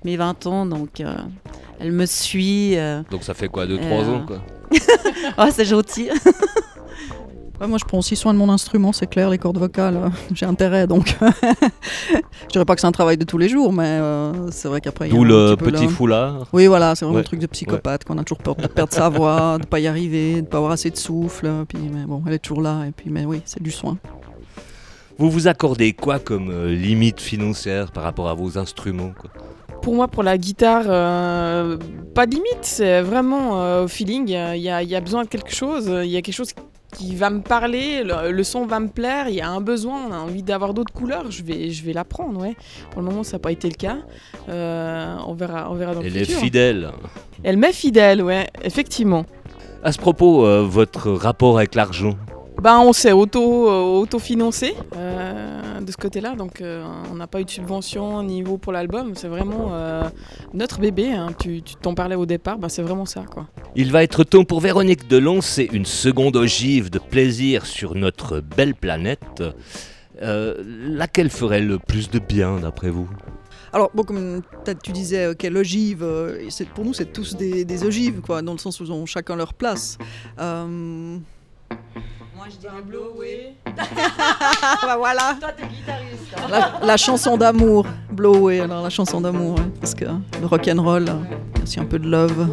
mes 0.06 0.16
20 0.16 0.46
ans, 0.48 0.66
donc 0.66 1.02
euh, 1.02 1.16
elle 1.80 1.92
me 1.92 2.06
suit. 2.06 2.76
Donc 3.12 3.24
ça 3.24 3.34
fait 3.34 3.50
quoi, 3.50 3.66
2-3 3.66 3.70
et, 3.80 3.92
euh, 3.92 4.16
ans 4.16 4.24
quoi? 4.26 4.42
oh, 5.38 5.46
c'est 5.52 5.66
gentil. 5.66 6.10
Ouais, 7.62 7.68
moi, 7.68 7.78
je 7.78 7.84
prends 7.84 7.98
aussi 7.98 8.16
soin 8.16 8.34
de 8.34 8.38
mon 8.40 8.48
instrument, 8.50 8.94
c'est 8.94 9.06
clair, 9.08 9.30
les 9.30 9.38
cordes 9.38 9.58
vocales, 9.58 9.98
euh, 9.98 10.08
j'ai 10.34 10.46
intérêt, 10.46 10.88
donc 10.88 11.14
je 12.14 12.48
dirais 12.54 12.64
pas 12.64 12.74
que 12.76 12.80
c'est 12.80 12.88
un 12.88 12.94
travail 12.94 13.18
de 13.18 13.26
tous 13.26 13.38
les 13.38 13.50
jours, 13.50 13.74
mais 13.74 13.84
euh, 14.00 14.50
c'est 14.50 14.70
vrai 14.70 14.80
qu'après... 14.80 15.10
il 15.10 15.12
y 15.14 15.14
a 15.14 15.18
D'où 15.18 15.26
un 15.26 15.28
le 15.28 15.56
petit 15.58 15.66
peu 15.66 15.72
petit 15.74 15.84
là- 15.84 15.90
foulard. 15.92 16.48
Oui, 16.54 16.68
voilà, 16.68 16.96
c'est 16.96 17.04
vraiment 17.04 17.18
Ouais. 17.18 17.22
le 17.24 17.28
truc 17.28 17.42
de 17.42 17.48
psychopathe, 17.48 18.06
qu'on 18.06 18.18
a 18.18 18.24
toujours 18.24 18.38
peur 18.42 18.56
de 18.56 18.66
perdre 18.68 18.94
sa 18.94 19.10
voix, 19.10 19.58
de 19.60 19.66
pas 19.66 19.82
y 19.82 19.88
arriver, 19.88 20.42
de 20.42 20.48
pas 20.48 20.56
avoir 20.56 20.72
assez 20.72 20.90
de 20.90 20.96
souffle, 20.96 21.52
puis 21.68 21.80
mais 21.94 22.06
bon, 22.06 22.24
elle 22.26 22.36
est 22.36 22.40
toujours 22.40 22.62
là, 22.62 22.86
et 22.88 22.92
puis 22.92 23.10
mais 23.10 23.26
oui, 23.26 23.42
c'est 23.44 23.62
du 23.62 23.72
soin. 23.72 23.98
Vous 25.18 25.30
vous 25.30 25.50
accordez 25.50 25.92
quoi 25.92 26.20
comme 26.20 26.50
euh, 26.52 26.74
limite 26.74 27.20
financière 27.20 27.92
par 27.92 28.04
rapport 28.06 28.30
à 28.30 28.36
vos 28.36 28.58
instruments 28.58 29.12
quoi? 29.20 29.32
Pour 29.82 29.96
moi, 29.96 30.08
pour 30.08 30.24
la 30.24 30.38
guitare, 30.38 30.84
euh, 30.88 31.78
pas 32.14 32.26
de 32.26 32.32
limite, 32.36 32.60
c'est 32.62 33.02
vraiment 33.02 33.62
euh, 33.62 33.86
au 33.86 33.88
feeling. 33.88 34.28
Il 34.28 34.62
y, 34.62 34.70
a, 34.70 34.84
il 34.84 34.90
y 34.90 34.96
a 34.96 35.02
besoin 35.02 35.24
de 35.24 35.30
quelque 35.30 35.54
chose, 35.54 35.88
il 36.04 36.10
y 36.10 36.18
a 36.18 36.22
quelque 36.22 36.36
chose 36.36 36.52
qui 36.94 37.16
va 37.16 37.30
me 37.30 37.42
parler, 37.42 38.04
le, 38.04 38.32
le 38.32 38.44
son 38.44 38.66
va 38.66 38.80
me 38.80 38.88
plaire, 38.88 39.30
il 39.30 39.36
y 39.36 39.42
a 39.42 39.50
un 39.50 39.62
besoin, 39.62 40.08
on 40.10 40.12
a 40.12 40.18
envie 40.18 40.42
d'avoir 40.44 40.74
d'autres 40.74 40.92
couleurs, 40.94 41.30
je 41.30 41.44
vais, 41.44 41.70
je 41.70 41.84
vais 41.86 41.94
la 41.94 42.04
prendre, 42.04 42.42
ouais. 42.42 42.56
Pour 42.92 43.02
le 43.02 43.08
moment, 43.08 43.24
ça 43.24 43.34
n'a 43.34 43.40
pas 43.40 43.52
été 43.52 43.68
le 43.70 43.76
cas. 43.76 43.98
Euh, 44.50 45.16
on, 45.28 45.34
verra, 45.34 45.72
on 45.72 45.76
verra 45.76 45.94
dans 45.94 46.02
Elle 46.02 46.14
le 46.14 46.22
est 46.22 46.26
futur. 46.26 46.40
fidèle. 46.40 46.92
Elle 47.44 47.58
m'est 47.58 47.74
fidèle, 47.74 48.22
ouais, 48.24 48.48
effectivement. 48.64 49.26
À 49.84 49.92
ce 49.92 49.98
propos, 50.00 50.46
euh, 50.46 50.66
votre 50.68 51.12
rapport 51.12 51.58
avec 51.58 51.76
l'argent 51.76 52.16
Ben, 52.62 52.80
on 52.80 52.92
s'est 52.92 53.14
auto, 53.14 53.70
euh, 53.70 54.00
autofinancé 54.02 54.76
euh, 54.96 55.80
de 55.80 55.92
ce 55.92 55.96
côté-là, 55.98 56.36
donc 56.36 56.60
euh, 56.60 56.86
on 57.10 57.16
n'a 57.16 57.26
pas 57.26 57.40
eu 57.40 57.46
de 57.46 57.50
subvention 57.50 58.18
au 58.18 58.24
niveau 58.24 58.58
pour 58.58 58.74
l'album. 58.74 59.14
C'est 59.16 59.30
vraiment 59.30 59.70
euh, 59.72 60.10
notre 60.54 60.80
bébé. 60.80 61.14
hein. 61.14 61.28
Tu 61.40 61.62
tu 61.62 61.76
t'en 61.76 61.94
parlais 61.96 62.16
au 62.16 62.26
départ, 62.26 62.58
ben, 62.58 62.68
c'est 62.68 62.82
vraiment 62.82 63.06
ça, 63.06 63.24
quoi. 63.32 63.48
Il 63.76 63.92
va 63.94 64.04
être 64.04 64.26
temps 64.26 64.44
pour 64.44 64.60
Véronique 64.60 65.08
de 65.08 65.18
lancer 65.18 65.70
une 65.72 65.86
seconde 65.86 66.36
ogive 66.36 66.90
de 66.90 67.00
plaisir 67.00 67.66
sur 67.66 67.96
notre 67.96 68.42
belle 68.42 68.76
planète. 68.76 69.42
Euh, 70.22 70.56
laquelle 70.68 71.30
ferait 71.30 71.62
le 71.62 71.80
plus 71.80 72.10
de 72.10 72.20
bien 72.20 72.60
d'après 72.60 72.90
vous? 72.90 73.08
Alors, 73.72 73.90
bon, 73.94 74.04
comme 74.04 74.42
tu 74.84 74.92
disais, 74.92 75.28
euh, 75.28 75.34
quelle 75.34 75.56
ogive, 75.56 76.04
euh, 76.04 76.38
c'est- 76.50 76.68
pour 76.68 76.84
nous, 76.84 76.94
c'est 76.94 77.14
tous 77.14 77.38
des, 77.38 77.64
des 77.64 77.86
ogives, 77.86 78.20
quoi, 78.20 78.42
dans 78.42 78.52
le 78.52 78.58
sens 78.58 78.82
où 78.82 78.84
ils 78.84 78.92
ont 78.92 79.06
chacun 79.06 79.38
leur 79.38 79.54
place. 79.54 79.98
Euh, 80.40 81.18
Moi 82.40 82.48
je 82.50 82.56
dirais 82.56 82.82
Blowway. 82.82 83.56
bah 83.76 84.96
voilà. 84.98 85.36
Toi 85.42 85.50
t'es 85.58 85.68
guitariste. 85.68 86.34
hein. 86.38 86.48
La, 86.50 86.80
la 86.88 86.96
chanson 86.96 87.36
d'amour, 87.36 87.86
Blowaway, 88.14 88.62
alors 88.62 88.82
la 88.82 88.90
chanson 88.90 89.20
d'amour, 89.20 89.56
ouais, 89.60 89.66
parce 89.82 89.94
que 89.94 90.06
le 90.06 90.46
rock'n'roll, 90.46 91.10
euh, 91.10 91.14
il 91.56 91.58
y 91.58 91.60
a 91.60 91.64
aussi 91.64 91.80
un 91.82 91.86
peu 91.86 92.00
de 92.00 92.08
love. 92.08 92.48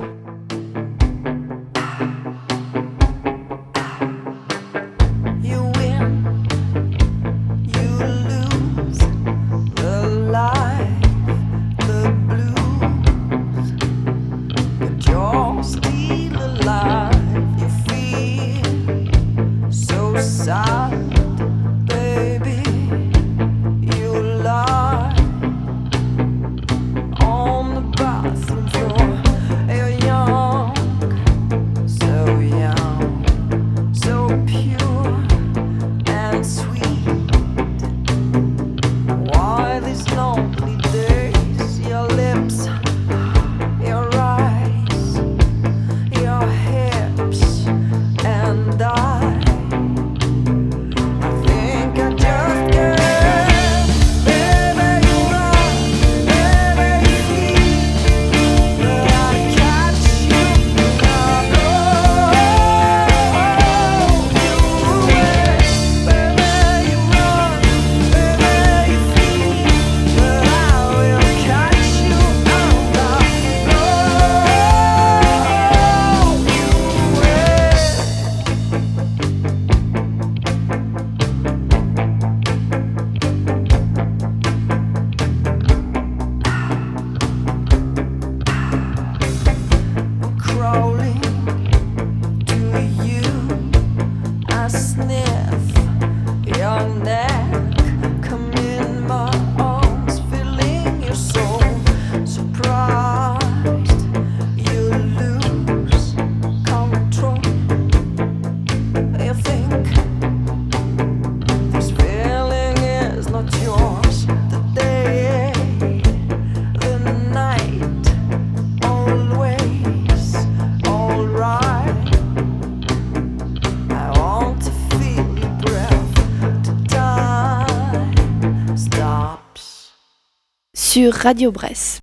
Sur 130.97 131.13
Radio 131.13 131.53
Bresse. 131.53 132.01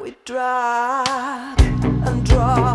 We 0.00 0.14
drop 0.24 1.58
and 2.06 2.22
drop, 2.22 2.73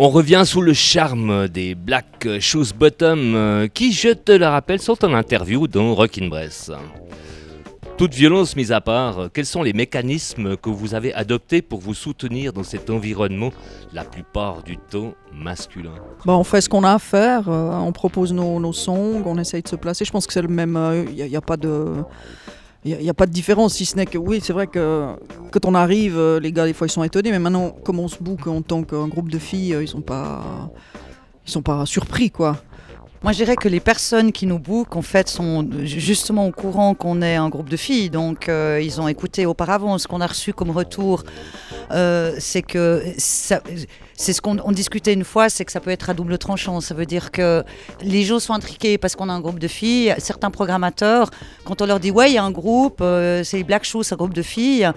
On 0.00 0.10
revient 0.10 0.44
sous 0.46 0.60
le 0.60 0.74
charme 0.74 1.48
des 1.48 1.74
Black 1.74 2.28
Shoes 2.38 2.66
Bottom 2.72 3.34
euh, 3.34 3.66
qui, 3.66 3.90
je 3.90 4.10
te 4.10 4.30
le 4.30 4.46
rappelle, 4.46 4.80
sont 4.80 5.04
en 5.04 5.12
interview 5.12 5.66
dans 5.66 5.92
Rockin' 5.92 6.28
Bress. 6.28 6.70
Toute 7.96 8.14
violence 8.14 8.54
mise 8.54 8.70
à 8.70 8.80
part, 8.80 9.18
euh, 9.18 9.28
quels 9.28 9.44
sont 9.44 9.64
les 9.64 9.72
mécanismes 9.72 10.56
que 10.56 10.70
vous 10.70 10.94
avez 10.94 11.12
adoptés 11.14 11.62
pour 11.62 11.80
vous 11.80 11.94
soutenir 11.94 12.52
dans 12.52 12.62
cet 12.62 12.90
environnement, 12.90 13.50
la 13.92 14.04
plupart 14.04 14.62
du 14.62 14.76
temps 14.76 15.14
masculin? 15.34 15.94
Bah, 16.24 16.36
on 16.36 16.44
fait 16.44 16.60
ce 16.60 16.68
qu'on 16.68 16.84
a 16.84 16.92
à 16.92 17.00
faire, 17.00 17.48
euh, 17.48 17.72
on 17.72 17.90
propose 17.90 18.32
nos, 18.32 18.60
nos 18.60 18.72
songs, 18.72 19.24
on 19.26 19.36
essaye 19.36 19.62
de 19.62 19.68
se 19.68 19.74
placer. 19.74 20.04
Je 20.04 20.12
pense 20.12 20.28
que 20.28 20.32
c'est 20.32 20.42
le 20.42 20.46
même. 20.46 20.78
Il 21.08 21.24
n'y 21.24 21.36
a, 21.36 21.40
pas 21.40 21.56
de. 21.56 22.04
Il 22.84 22.96
n'y 22.96 23.10
a, 23.10 23.14
pas 23.14 23.26
de 23.26 23.32
différence, 23.32 23.74
si 23.74 23.84
ce 23.84 23.96
n'est 23.96 24.06
que 24.06 24.18
oui, 24.18 24.40
c'est 24.42 24.52
vrai 24.52 24.68
que 24.68 25.16
quand 25.50 25.66
on 25.66 25.74
arrive, 25.74 26.16
euh, 26.16 26.38
les 26.38 26.52
gars, 26.52 26.64
des 26.64 26.72
fois, 26.72 26.86
ils 26.86 26.90
sont 26.90 27.02
étonnés, 27.02 27.32
mais 27.32 27.40
maintenant, 27.40 27.70
comme 27.70 27.98
on 27.98 28.06
se 28.06 28.22
book 28.22 28.46
en 28.46 28.62
tant 28.62 28.84
qu'un 28.84 29.08
groupe 29.08 29.30
de 29.30 29.38
filles, 29.38 29.74
euh, 29.74 29.82
ils 29.82 29.88
sont 29.88 30.02
sont 31.44 31.62
pas 31.62 31.86
surpris, 31.86 32.30
quoi. 32.30 32.58
Moi, 33.24 33.32
je 33.32 33.38
dirais 33.38 33.56
que 33.56 33.68
les 33.68 33.80
personnes 33.80 34.30
qui 34.30 34.46
nous 34.46 34.60
bookent, 34.60 34.94
en 34.94 35.02
fait, 35.02 35.28
sont 35.28 35.68
justement 35.82 36.46
au 36.46 36.52
courant 36.52 36.94
qu'on 36.94 37.20
est 37.20 37.34
un 37.34 37.48
groupe 37.48 37.68
de 37.68 37.76
filles. 37.76 38.10
Donc, 38.10 38.48
euh, 38.48 38.80
ils 38.80 39.00
ont 39.00 39.08
écouté 39.08 39.44
auparavant. 39.44 39.98
Ce 39.98 40.06
qu'on 40.06 40.20
a 40.20 40.26
reçu 40.26 40.52
comme 40.52 40.70
retour, 40.70 41.24
c'est 41.90 42.62
que 42.62 43.02
c'est 44.18 44.32
ce 44.32 44.42
qu'on 44.42 44.56
on 44.64 44.72
discutait 44.72 45.12
une 45.14 45.24
fois, 45.24 45.48
c'est 45.48 45.64
que 45.64 45.70
ça 45.70 45.78
peut 45.78 45.90
être 45.90 46.10
à 46.10 46.14
double 46.14 46.38
tranchant. 46.38 46.80
Ça 46.80 46.92
veut 46.92 47.06
dire 47.06 47.30
que 47.30 47.62
les 48.02 48.24
gens 48.24 48.40
sont 48.40 48.52
intriqués 48.52 48.98
parce 48.98 49.14
qu'on 49.14 49.28
a 49.28 49.32
un 49.32 49.40
groupe 49.40 49.60
de 49.60 49.68
filles. 49.68 50.12
Certains 50.18 50.50
programmateurs, 50.50 51.30
quand 51.64 51.80
on 51.82 51.86
leur 51.86 52.00
dit 52.00 52.10
ouais, 52.10 52.28
il 52.30 52.34
y 52.34 52.38
a 52.38 52.42
un 52.42 52.50
groupe, 52.50 52.98
euh, 53.00 53.44
c'est 53.44 53.62
Black 53.62 53.84
Shoes, 53.84 54.02
un 54.10 54.16
groupe 54.16 54.34
de 54.34 54.42
filles, 54.42 54.90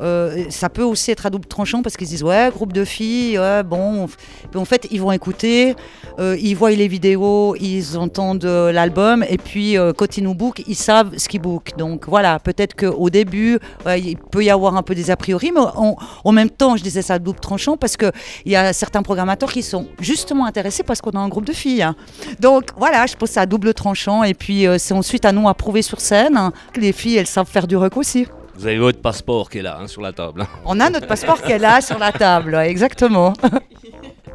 euh, 0.00 0.46
ça 0.50 0.68
peut 0.68 0.82
aussi 0.82 1.12
être 1.12 1.24
à 1.24 1.30
double 1.30 1.46
tranchant 1.46 1.82
parce 1.82 1.96
qu'ils 1.96 2.08
se 2.08 2.12
disent 2.14 2.24
ouais, 2.24 2.50
groupe 2.52 2.72
de 2.72 2.84
filles, 2.84 3.38
ouais, 3.38 3.62
bon. 3.62 4.08
En 4.56 4.64
fait, 4.64 4.88
ils 4.90 5.00
vont 5.00 5.12
écouter, 5.12 5.76
euh, 6.18 6.36
ils 6.40 6.56
voient 6.56 6.72
les 6.72 6.88
vidéos, 6.88 7.54
ils 7.60 7.96
entendent 7.96 8.44
l'album 8.44 9.24
et 9.28 9.38
puis 9.38 9.76
quand 9.96 10.16
ils 10.16 10.24
nous 10.24 10.34
bookent, 10.34 10.64
ils 10.66 10.74
savent 10.74 11.16
ce 11.16 11.28
qu'ils 11.28 11.40
bookent. 11.40 11.76
Donc 11.78 12.08
voilà, 12.08 12.40
peut-être 12.40 12.74
qu'au 12.74 13.08
début, 13.08 13.60
il 13.86 14.16
peut 14.16 14.42
y 14.42 14.50
avoir 14.50 14.76
un 14.76 14.82
peu 14.82 14.96
des 14.96 15.12
a 15.12 15.16
priori, 15.16 15.52
mais 15.52 15.60
en, 15.60 16.32
même 16.32 16.50
temps, 16.50 16.76
je 16.76 16.82
disais 16.82 17.02
ça 17.02 17.14
à 17.14 17.18
double 17.20 17.38
tranchant 17.38 17.76
parce 17.76 17.96
qu'il 17.96 18.10
y 18.46 18.56
a 18.56 18.63
certains 18.72 19.02
programmateurs 19.02 19.52
qui 19.52 19.62
sont 19.62 19.86
justement 20.00 20.46
intéressés 20.46 20.82
parce 20.82 21.00
qu'on 21.00 21.10
a 21.10 21.18
un 21.18 21.28
groupe 21.28 21.44
de 21.44 21.52
filles. 21.52 21.82
hein. 21.82 21.94
Donc 22.40 22.70
voilà, 22.76 23.06
je 23.06 23.14
pose 23.16 23.30
ça 23.30 23.42
à 23.42 23.46
double 23.46 23.74
tranchant 23.74 24.22
et 24.22 24.34
puis 24.34 24.66
euh, 24.66 24.78
c'est 24.78 24.94
ensuite 24.94 25.24
à 25.24 25.32
nous 25.32 25.48
à 25.48 25.54
prouver 25.54 25.82
sur 25.82 26.00
scène 26.00 26.36
hein, 26.36 26.52
que 26.72 26.80
les 26.80 26.92
filles, 26.92 27.16
elles 27.16 27.26
savent 27.26 27.48
faire 27.48 27.66
du 27.66 27.76
rock 27.76 27.96
aussi. 27.96 28.26
Vous 28.56 28.66
avez 28.66 28.78
votre 28.78 29.00
passeport 29.00 29.50
qui 29.50 29.58
est 29.58 29.62
là, 29.62 29.78
hein, 29.80 29.88
sur 29.88 30.00
la 30.00 30.12
table. 30.12 30.42
hein. 30.42 30.48
On 30.64 30.78
a 30.78 30.88
notre 30.88 31.08
passeport 31.08 31.42
qu'elle 31.42 31.64
a 31.64 31.80
sur 31.80 31.98
la 31.98 32.12
table, 32.12 32.54
exactement. 32.54 33.32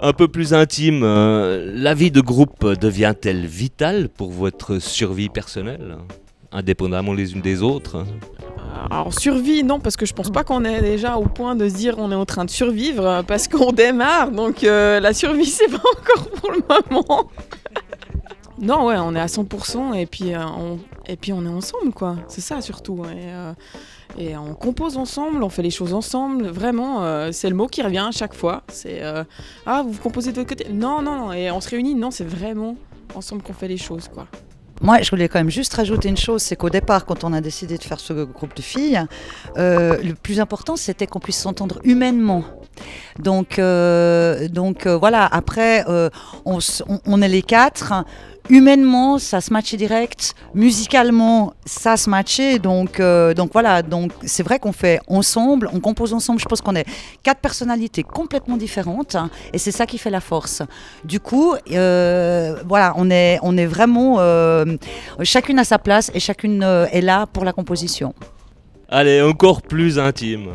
Un 0.02 0.14
peu 0.14 0.28
plus 0.30 0.54
intime, 0.54 1.02
euh, 1.04 1.72
la 1.76 1.94
vie 1.94 2.12
de 2.12 2.22
groupe 2.22 2.66
devient-elle 2.66 3.46
vitale 3.46 4.08
pour 4.10 4.32
votre 4.32 4.80
survie 4.80 5.28
personnelle? 5.30 5.98
Indépendamment 6.52 7.14
les 7.14 7.34
unes 7.34 7.42
des 7.42 7.62
autres 7.62 8.06
Alors 8.90 9.14
survie, 9.14 9.64
non, 9.64 9.80
parce 9.80 9.96
que 9.96 10.08
je 10.08 10.14
pense 10.14 10.32
pas 10.32 10.44
qu'on 10.44 10.66
est 10.66 10.82
déjà 10.82 11.18
au 11.18 11.26
point 11.26 11.56
de 11.56 11.70
se 11.70 11.76
dire 11.76 11.96
on 12.00 12.12
est 12.12 12.16
en 12.16 12.26
train 12.26 12.44
de 12.44 12.50
survivre 12.50 13.06
euh, 13.06 13.24
parce 13.24 13.48
qu'on 13.48 13.72
démarre, 13.72 14.32
donc 14.32 14.64
euh, 14.64 15.00
la 15.00 15.14
survie 15.14 15.46
c'est 15.46 15.70
pas 15.70 15.78
encore 15.78 16.30
pour 16.32 16.52
le 16.52 16.62
moment. 16.90 17.30
non, 18.60 18.88
ouais, 18.88 18.96
on 18.98 19.16
est 19.16 19.20
à 19.20 19.28
100% 19.28 19.94
et 19.96 20.08
puis, 20.08 20.34
euh, 20.34 20.44
on, 20.44 20.80
et 21.08 21.18
puis 21.18 21.34
on 21.34 21.46
est 21.46 21.50
ensemble, 21.50 21.94
quoi. 21.94 22.16
C'est 22.28 22.42
ça 22.42 22.62
surtout. 22.62 23.04
Et, 24.18 24.36
on 24.36 24.56
compose 24.56 24.98
ensemble, 24.98 25.44
on 25.44 25.50
fait 25.50 25.62
les 25.62 25.70
choses 25.70 25.94
ensemble. 25.94 26.48
Vraiment, 26.48 27.32
c'est 27.32 27.48
le 27.48 27.56
mot 27.56 27.68
qui 27.68 27.84
revient 27.84 28.06
à 28.10 28.12
chaque 28.12 28.34
fois. 28.34 28.64
C'est 28.68 29.02
ah, 29.66 29.84
vous 29.88 29.98
composez 30.02 30.32
de 30.32 30.38
votre 30.38 30.50
côté? 30.50 30.68
Non, 30.74 31.02
non, 31.02 31.16
non. 31.16 31.32
Et 31.32 31.52
on 31.52 31.62
se 31.62 31.70
réunit. 31.70 31.94
Non, 31.94 32.10
c'est 32.12 32.28
vraiment 32.28 32.76
ensemble 33.16 33.44
qu'on 33.44 33.54
fait 33.54 33.68
les 33.68 33.78
choses, 33.78 34.08
quoi. 34.08 34.26
Moi, 34.82 35.02
je 35.02 35.10
voulais 35.10 35.28
quand 35.28 35.40
même 35.40 35.50
juste 35.50 35.74
rajouter 35.74 36.10
une 36.10 36.18
chose, 36.18 36.42
c'est 36.42 36.56
qu'au 36.56 36.70
départ, 36.70 37.06
quand 37.06 37.24
on 37.24 37.34
a 37.34 37.42
décidé 37.42 37.78
de 37.78 37.84
faire 37.84 38.00
ce 38.00 38.14
groupe 38.24 38.56
de 38.56 38.62
filles, 38.62 39.02
euh, 39.58 39.98
le 40.02 40.14
plus 40.14 40.40
important, 40.40 40.76
c'était 40.76 41.08
qu'on 41.08 41.20
puisse 41.20 41.38
s'entendre 41.40 41.80
humainement. 41.84 42.44
Donc, 43.20 43.60
euh, 43.60 44.48
donc 44.48 44.86
euh, 44.86 44.98
voilà, 44.98 45.26
après, 45.26 45.86
euh, 45.90 46.10
on, 46.46 47.22
est 47.22 47.28
les 47.28 47.42
quatre. 47.42 48.06
Humainement, 48.50 49.20
ça 49.20 49.42
se 49.42 49.54
matchait 49.54 49.78
direct. 49.78 50.34
Musicalement, 50.56 51.54
ça 51.66 51.98
se 51.98 52.10
matchait. 52.10 52.58
Donc, 52.58 53.00
euh, 53.00 53.36
donc 53.36 53.52
voilà. 53.54 53.84
Donc 53.84 54.12
c'est 54.26 54.42
vrai 54.42 54.58
qu'on 54.58 54.72
fait 54.72 55.00
ensemble, 55.08 55.70
on 55.72 55.80
compose 55.80 56.14
ensemble. 56.14 56.40
Je 56.40 56.46
pense 56.46 56.60
qu'on 56.62 56.76
est 56.76 56.86
quatre 57.22 57.42
personnalités 57.42 58.02
complètement 58.02 58.58
différentes, 58.58 59.14
hein, 59.14 59.30
et 59.54 59.60
c'est 59.60 59.72
ça 59.72 59.86
qui 59.86 60.00
fait 60.00 60.10
la 60.10 60.20
force. 60.20 60.64
Du 61.04 61.20
coup, 61.20 61.54
euh, 61.72 62.56
voilà, 62.68 62.94
on 62.98 63.12
est, 63.12 63.38
on 63.44 63.56
est 63.56 63.68
vraiment 63.68 64.16
euh, 64.18 64.66
chacune 65.22 65.60
à 65.60 65.64
sa 65.64 65.78
place 65.78 66.10
et 66.16 66.20
chacune 66.20 66.64
est 66.64 67.02
là 67.02 67.28
pour 67.28 67.46
la 67.46 67.54
composition. 67.54 68.16
Allez, 68.90 69.22
encore 69.22 69.62
plus 69.62 70.00
intime. 70.00 70.48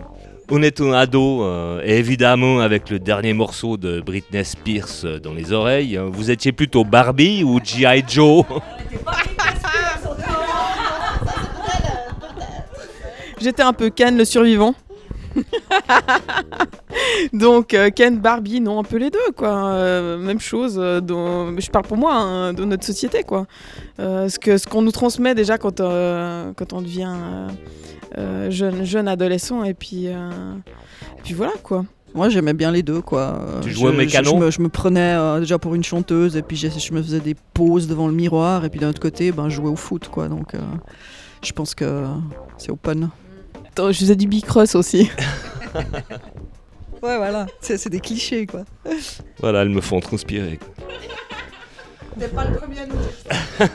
On 0.50 0.62
est 0.62 0.80
un 0.80 0.92
ado, 0.92 1.42
euh, 1.42 1.80
évidemment 1.84 2.60
avec 2.60 2.90
le 2.90 2.98
dernier 2.98 3.32
morceau 3.32 3.78
de 3.78 4.00
Britney 4.00 4.44
Spears 4.44 5.04
euh, 5.04 5.18
dans 5.18 5.32
les 5.32 5.52
oreilles. 5.52 5.96
hein, 5.96 6.10
Vous 6.12 6.30
étiez 6.30 6.52
plutôt 6.52 6.84
Barbie 6.84 7.42
ou 7.44 7.58
G.I. 7.64 8.04
Joe? 8.06 8.44
J'étais 13.40 13.62
un 13.62 13.72
peu 13.72 13.88
Ken 13.90 14.16
le 14.16 14.24
survivant. 14.24 14.74
Donc 17.32 17.74
euh, 17.74 17.90
Ken, 17.90 18.18
Barbie, 18.18 18.60
non, 18.60 18.78
un 18.80 18.84
peu 18.84 18.98
les 18.98 19.10
deux, 19.10 19.32
quoi. 19.36 19.72
Même 20.18 20.40
chose, 20.40 20.74
je 20.76 21.70
parle 21.70 21.86
pour 21.86 21.96
moi, 21.96 22.14
hein, 22.14 22.52
de 22.52 22.64
notre 22.64 22.84
société, 22.84 23.22
quoi. 23.22 23.46
Ce 23.98 24.38
que 24.38 24.56
ce 24.58 24.66
qu'on 24.66 24.82
nous 24.82 24.92
transmet 24.92 25.34
déjà 25.34 25.58
quand, 25.58 25.78
quand 25.78 26.72
on 26.72 26.82
devient 26.82 27.16
jeune, 28.50 28.84
jeune 28.84 29.08
adolescent, 29.08 29.64
et 29.64 29.74
puis, 29.74 30.08
euh, 30.08 30.30
et 31.18 31.22
puis 31.22 31.34
voilà, 31.34 31.52
quoi. 31.62 31.84
Moi, 32.14 32.28
j'aimais 32.28 32.52
bien 32.54 32.70
les 32.70 32.82
deux, 32.84 33.00
quoi. 33.02 33.40
Euh, 33.40 33.60
Tu 33.60 33.70
je- 33.70 33.74
jouais 33.74 33.88
au 33.88 33.92
je- 33.92 33.96
mécano 33.96 34.30
je, 34.30 34.36
me, 34.36 34.50
je 34.52 34.60
me 34.62 34.68
prenais 34.68 35.14
euh, 35.16 35.40
déjà 35.40 35.58
pour 35.58 35.74
une 35.74 35.82
chanteuse, 35.82 36.36
et 36.36 36.42
puis 36.42 36.56
je 36.56 36.92
me 36.92 37.02
faisais 37.02 37.18
des 37.20 37.34
pauses 37.54 37.88
devant 37.88 38.06
le 38.06 38.14
miroir, 38.14 38.64
et 38.64 38.70
puis 38.70 38.78
d'un 38.78 38.90
autre 38.90 39.00
côté, 39.00 39.32
ben, 39.32 39.48
je 39.48 39.56
jouais 39.56 39.70
au 39.70 39.74
foot, 39.76 40.08
quoi. 40.08 40.28
Donc, 40.28 40.54
euh, 40.54 40.60
je 41.44 41.50
pense 41.52 41.74
que 41.74 42.04
c'est 42.56 42.70
open. 42.70 43.10
Attends, 43.70 43.90
Je 43.90 43.98
faisais 43.98 44.16
du 44.16 44.26
bicross 44.28 44.74
aussi. 44.74 45.10
Ouais, 47.02 47.18
voilà. 47.18 47.44
C'est 47.60 47.76
c'est 47.76 47.90
des 47.90 48.00
clichés, 48.00 48.46
quoi. 48.46 48.62
Voilà, 49.40 49.60
elles 49.60 49.68
me 49.68 49.82
font 49.82 50.00
transpirer. 50.00 50.58
T'es 52.18 52.28
pas 52.28 52.46
le 52.46 52.56
premier 52.56 52.78
à 52.78 52.86
nous 52.86 52.94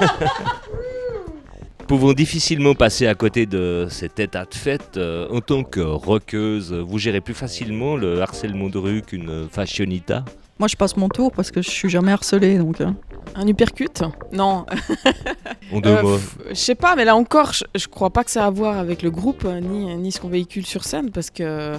Pouvons 1.90 2.14
difficilement 2.14 2.76
passer 2.76 3.08
à 3.08 3.16
côté 3.16 3.48
de 3.48 3.88
cet 3.90 4.20
état 4.20 4.46
de 4.46 4.54
fait. 4.54 4.96
euh, 4.98 5.28
en 5.32 5.42
tant 5.42 5.64
que 5.64 5.80
rockeuse, 5.80 6.72
vous 6.72 7.00
gérez 7.00 7.20
plus 7.20 7.34
facilement 7.34 7.96
le 7.98 8.22
harcèlement 8.22 8.70
de 8.70 8.78
rue 8.78 9.02
qu'une 9.02 9.48
fashionita? 9.52 10.24
Moi, 10.60 10.68
je 10.68 10.76
passe 10.76 10.96
mon 10.98 11.10
tour 11.10 11.32
parce 11.32 11.50
que 11.50 11.64
je 11.64 11.70
suis 11.72 11.90
jamais 11.90 12.12
harcelée, 12.12 12.60
donc. 12.60 12.80
euh. 12.82 12.92
Un 13.34 13.48
uppercut? 13.48 14.04
Non. 14.32 14.66
En 15.74 15.80
deux 15.82 15.90
Euh, 15.90 16.02
mots. 16.04 16.20
Je 16.50 16.54
sais 16.54 16.76
pas, 16.76 16.96
mais 16.96 17.06
là 17.06 17.16
encore, 17.16 17.54
je, 17.54 17.64
je 17.76 17.88
crois 17.88 18.10
pas 18.12 18.24
que 18.24 18.30
ça 18.32 18.44
a 18.44 18.48
à 18.48 18.50
voir 18.52 18.78
avec 18.78 19.02
le 19.02 19.10
groupe, 19.10 19.44
euh, 19.46 19.60
ni, 19.60 19.96
ni 19.98 20.12
ce 20.12 20.20
qu'on 20.20 20.30
véhicule 20.30 20.66
sur 20.68 20.84
scène, 20.84 21.10
parce 21.12 21.32
que 21.32 21.42
euh, 21.44 21.78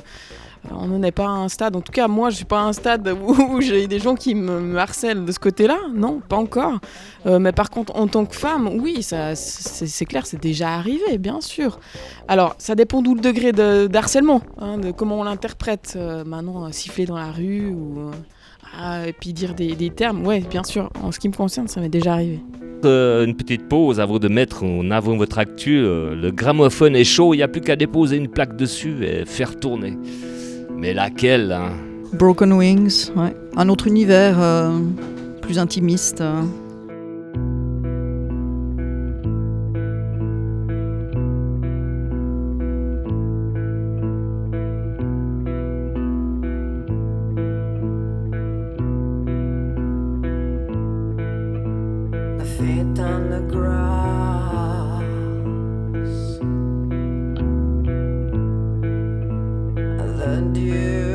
on 0.70 0.88
n'en 0.88 1.02
est 1.02 1.12
pas 1.12 1.26
à 1.26 1.30
un 1.30 1.48
stade. 1.48 1.76
En 1.76 1.80
tout 1.80 1.92
cas, 1.92 2.08
moi, 2.08 2.30
je 2.30 2.36
suis 2.36 2.44
pas 2.44 2.60
à 2.60 2.64
un 2.64 2.72
stade 2.72 3.08
où, 3.26 3.60
j'ai 3.60 3.86
des 3.86 3.98
gens 3.98 4.14
qui 4.14 4.34
me, 4.34 4.76
harcèlent 4.76 5.24
de 5.24 5.32
ce 5.32 5.38
côté-là. 5.38 5.78
Non, 5.94 6.20
pas 6.26 6.36
encore. 6.36 6.78
Euh, 7.26 7.38
mais 7.38 7.52
par 7.52 7.70
contre, 7.70 7.96
en 7.96 8.06
tant 8.06 8.26
que 8.26 8.36
femme, 8.36 8.68
oui, 8.80 9.02
c'est 9.02 10.04
clair, 10.04 10.26
c'est 10.26 10.40
déjà 10.40 10.70
arrivé, 10.70 11.18
bien 11.18 11.40
sûr. 11.40 11.78
Alors, 12.28 12.54
ça 12.58 12.74
dépend 12.74 13.02
d'où 13.02 13.14
le 13.14 13.20
degré 13.20 13.52
de, 13.52 13.86
d'harcèlement, 13.86 14.42
hein, 14.58 14.78
de 14.78 14.90
comment 14.90 15.20
on 15.20 15.24
l'interprète. 15.24 15.94
Euh, 15.96 16.24
maintenant, 16.24 16.66
euh, 16.66 16.68
siffler 16.72 17.06
dans 17.06 17.16
la 17.16 17.30
rue 17.30 17.68
ou 17.70 17.98
euh, 17.98 18.10
ah, 18.78 19.06
et 19.06 19.12
puis 19.12 19.32
dire 19.32 19.54
des, 19.54 19.90
termes, 19.90 20.26
ouais, 20.26 20.40
bien 20.40 20.62
sûr. 20.62 20.90
En 21.02 21.10
ce 21.12 21.18
qui 21.18 21.28
me 21.28 21.34
concerne, 21.34 21.68
ça 21.68 21.80
m'est 21.80 21.88
déjà 21.88 22.14
arrivé. 22.14 22.40
Une 22.82 23.34
petite 23.36 23.68
pause 23.68 24.00
avant 24.00 24.18
de 24.18 24.28
mettre 24.28 24.64
en 24.64 24.90
avant 24.90 25.16
votre 25.16 25.38
actu. 25.38 25.82
le 25.82 26.30
gramophone 26.30 26.96
est 26.96 27.04
chaud, 27.04 27.34
il 27.34 27.38
n'y 27.38 27.42
a 27.42 27.48
plus 27.48 27.60
qu'à 27.60 27.76
déposer 27.76 28.16
une 28.16 28.28
plaque 28.28 28.56
dessus 28.56 29.04
et 29.04 29.26
faire 29.26 29.58
tourner. 29.60 29.98
Mais 30.80 30.94
laquelle 30.94 31.52
hein? 31.52 31.72
Broken 32.14 32.54
Wings, 32.54 33.10
ouais. 33.14 33.36
Un 33.56 33.68
autre 33.68 33.86
univers 33.86 34.36
euh, 34.40 34.78
plus 35.42 35.58
intimiste. 35.58 36.22
euh. 36.22 36.40
The 60.30 60.40
dew. 60.52 61.09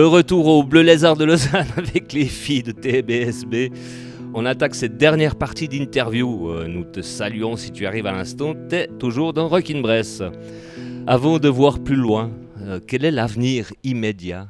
De 0.00 0.04
retour 0.06 0.46
au 0.46 0.62
Bleu 0.62 0.80
Lézard 0.80 1.14
de 1.14 1.26
Lausanne 1.26 1.66
avec 1.76 2.14
les 2.14 2.24
filles 2.24 2.62
de 2.62 2.72
TBSB. 2.72 3.70
On 4.32 4.46
attaque 4.46 4.74
cette 4.74 4.96
dernière 4.96 5.36
partie 5.36 5.68
d'interview. 5.68 6.48
Euh, 6.48 6.66
Nous 6.66 6.84
te 6.84 7.02
saluons 7.02 7.58
si 7.58 7.70
tu 7.70 7.84
arrives 7.84 8.06
à 8.06 8.12
l'instant. 8.12 8.54
T'es 8.70 8.88
toujours 8.98 9.34
dans 9.34 9.46
Rockin' 9.46 9.82
Bress. 9.82 10.22
Avant 11.06 11.38
de 11.38 11.50
voir 11.50 11.80
plus 11.80 11.96
loin, 11.96 12.30
euh, 12.62 12.80
quel 12.88 13.04
est 13.04 13.10
l'avenir 13.10 13.74
immédiat 13.84 14.46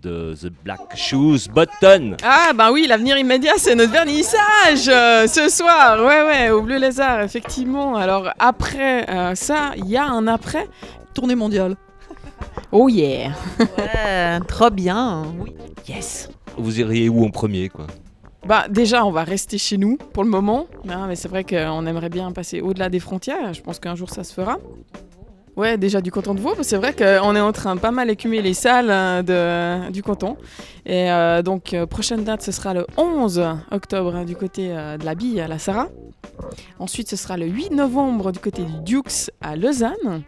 de 0.00 0.32
The 0.40 0.50
Black 0.64 0.96
Shoes 0.96 1.50
Button? 1.54 2.16
Ah 2.22 2.52
bah 2.56 2.72
oui, 2.72 2.86
l'avenir 2.88 3.18
immédiat, 3.18 3.52
c'est 3.58 3.74
notre 3.74 3.92
vernissage 3.92 4.88
euh, 4.88 5.26
ce 5.26 5.50
soir. 5.50 6.02
Ouais 6.02 6.22
ouais, 6.22 6.50
au 6.50 6.62
Bleu 6.62 6.78
Lézard, 6.78 7.20
effectivement. 7.20 7.94
Alors 7.96 8.30
après 8.38 9.04
ça, 9.34 9.72
il 9.76 9.86
y 9.86 9.98
a 9.98 10.06
un 10.06 10.26
après. 10.28 10.66
Tournée 11.12 11.34
mondiale. 11.34 11.76
Oh 12.76 12.88
yeah. 12.88 13.30
Ouais, 13.78 14.40
trop 14.48 14.68
bien. 14.68 15.22
Oui. 15.38 15.54
Yes. 15.88 16.28
Vous 16.58 16.80
iriez 16.80 17.08
où 17.08 17.24
en 17.24 17.30
premier 17.30 17.68
quoi? 17.68 17.86
Bah 18.44 18.64
déjà, 18.68 19.06
on 19.06 19.12
va 19.12 19.22
rester 19.22 19.58
chez 19.58 19.76
nous 19.78 19.96
pour 20.12 20.24
le 20.24 20.28
moment. 20.28 20.66
Hein, 20.88 21.06
mais 21.06 21.14
c'est 21.14 21.28
vrai 21.28 21.44
qu'on 21.44 21.86
aimerait 21.86 22.08
bien 22.08 22.32
passer 22.32 22.60
au-delà 22.60 22.88
des 22.88 22.98
frontières. 22.98 23.54
Je 23.54 23.62
pense 23.62 23.78
qu'un 23.78 23.94
jour 23.94 24.10
ça 24.10 24.24
se 24.24 24.34
fera. 24.34 24.58
Ouais, 25.56 25.78
déjà 25.78 26.00
du 26.00 26.10
canton 26.10 26.34
de 26.34 26.40
Vaud. 26.40 26.56
C'est 26.62 26.76
vrai 26.76 26.92
qu'on 26.92 27.36
est 27.36 27.40
en 27.40 27.52
train 27.52 27.76
de 27.76 27.80
pas 27.80 27.92
mal 27.92 28.10
écumer 28.10 28.42
les 28.42 28.54
salles 28.54 28.90
euh, 28.90 29.86
de, 29.86 29.92
du 29.92 30.02
canton. 30.02 30.36
Et 30.84 31.12
euh, 31.12 31.42
donc, 31.42 31.74
euh, 31.74 31.86
prochaine 31.86 32.24
date, 32.24 32.42
ce 32.42 32.50
sera 32.50 32.74
le 32.74 32.88
11 32.96 33.40
octobre 33.70 34.24
du 34.24 34.34
côté 34.34 34.70
de 34.70 35.04
la 35.04 35.14
Bille 35.14 35.40
à 35.40 35.46
la 35.46 35.60
Sarah. 35.60 35.90
Ensuite, 36.80 37.08
ce 37.08 37.14
sera 37.14 37.36
le 37.36 37.46
8 37.46 37.70
novembre 37.70 38.32
du 38.32 38.40
côté 38.40 38.64
du 38.64 38.80
Dukes 38.80 39.30
à 39.40 39.54
Lausanne. 39.54 40.24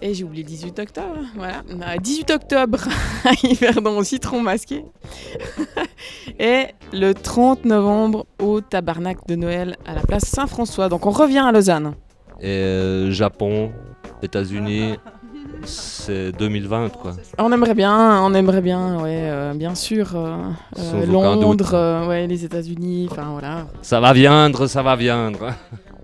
Et 0.00 0.14
j'ai 0.14 0.24
oublié 0.24 0.44
le 0.44 0.48
18 0.48 0.78
octobre. 0.78 1.16
Voilà. 1.36 1.62
Euh, 1.70 1.96
18 2.00 2.30
octobre 2.30 2.78
à 3.24 3.30
Yverdon 3.42 3.98
au 3.98 4.04
citron 4.04 4.40
masqué. 4.40 4.84
Et 6.38 6.66
le 6.92 7.12
30 7.14 7.64
novembre 7.64 8.26
au 8.40 8.60
tabarnak 8.60 9.18
de 9.26 9.34
Noël 9.34 9.76
à 9.86 9.94
la 9.94 10.00
place 10.02 10.24
Saint-François. 10.24 10.88
Donc 10.88 11.06
on 11.06 11.10
revient 11.10 11.38
à 11.46 11.50
Lausanne. 11.52 11.94
Et 12.40 12.46
euh, 12.48 13.10
Japon, 13.10 13.72
États-Unis, 14.22 14.94
c'est 15.64 16.30
2020 16.32 16.90
quoi. 16.90 17.12
On 17.38 17.50
aimerait 17.50 17.74
bien, 17.74 18.22
on 18.22 18.32
aimerait 18.34 18.60
bien, 18.60 19.00
ouais, 19.02 19.22
euh, 19.24 19.54
bien 19.54 19.74
sûr. 19.74 20.14
euh, 20.14 20.36
euh. 20.78 21.06
Londres, 21.06 21.74
euh, 21.74 22.06
ouais, 22.06 22.28
les 22.28 22.44
États-Unis, 22.44 23.08
enfin 23.10 23.30
voilà. 23.32 23.66
Ça 23.82 23.98
va 23.98 24.12
viendre, 24.12 24.68
ça 24.68 24.82
va 24.84 24.94
viendre. 24.94 25.52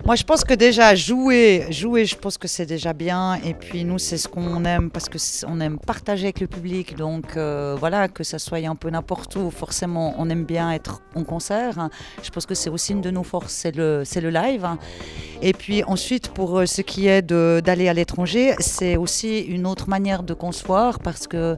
Moi, 0.06 0.16
je 0.16 0.24
pense 0.24 0.44
que 0.44 0.52
déjà 0.52 0.94
jouer, 0.94 1.64
jouer, 1.70 2.04
je 2.04 2.14
pense 2.14 2.36
que 2.36 2.46
c'est 2.46 2.66
déjà 2.66 2.92
bien. 2.92 3.36
Et 3.36 3.54
puis 3.54 3.84
nous, 3.84 3.98
c'est 3.98 4.18
ce 4.18 4.28
qu'on 4.28 4.62
aime 4.66 4.90
parce 4.90 5.08
que 5.08 5.16
on 5.46 5.60
aime 5.60 5.78
partager 5.78 6.24
avec 6.24 6.40
le 6.40 6.46
public. 6.46 6.94
Donc 6.94 7.38
euh, 7.38 7.74
voilà, 7.80 8.08
que 8.08 8.22
ça 8.22 8.38
soit 8.38 8.58
un 8.58 8.74
peu 8.74 8.90
n'importe 8.90 9.34
où. 9.36 9.50
Forcément, 9.50 10.14
on 10.18 10.28
aime 10.28 10.44
bien 10.44 10.70
être 10.72 11.00
en 11.14 11.24
concert. 11.24 11.88
Je 12.22 12.28
pense 12.28 12.44
que 12.44 12.54
c'est 12.54 12.68
aussi 12.68 12.92
une 12.92 13.00
de 13.00 13.10
nos 13.10 13.22
forces, 13.22 13.54
c'est 13.54 13.74
le, 13.74 14.02
c'est 14.04 14.20
le 14.20 14.28
live. 14.28 14.68
Et 15.40 15.54
puis 15.54 15.82
ensuite, 15.84 16.28
pour 16.28 16.58
euh, 16.58 16.66
ce 16.66 16.82
qui 16.82 17.08
est 17.08 17.22
d'aller 17.22 17.88
à 17.88 17.94
l'étranger, 17.94 18.54
c'est 18.58 18.98
aussi 18.98 19.40
une 19.40 19.66
autre 19.66 19.88
manière 19.88 20.22
de 20.22 20.34
concevoir 20.34 20.98
parce 20.98 21.26
que 21.26 21.56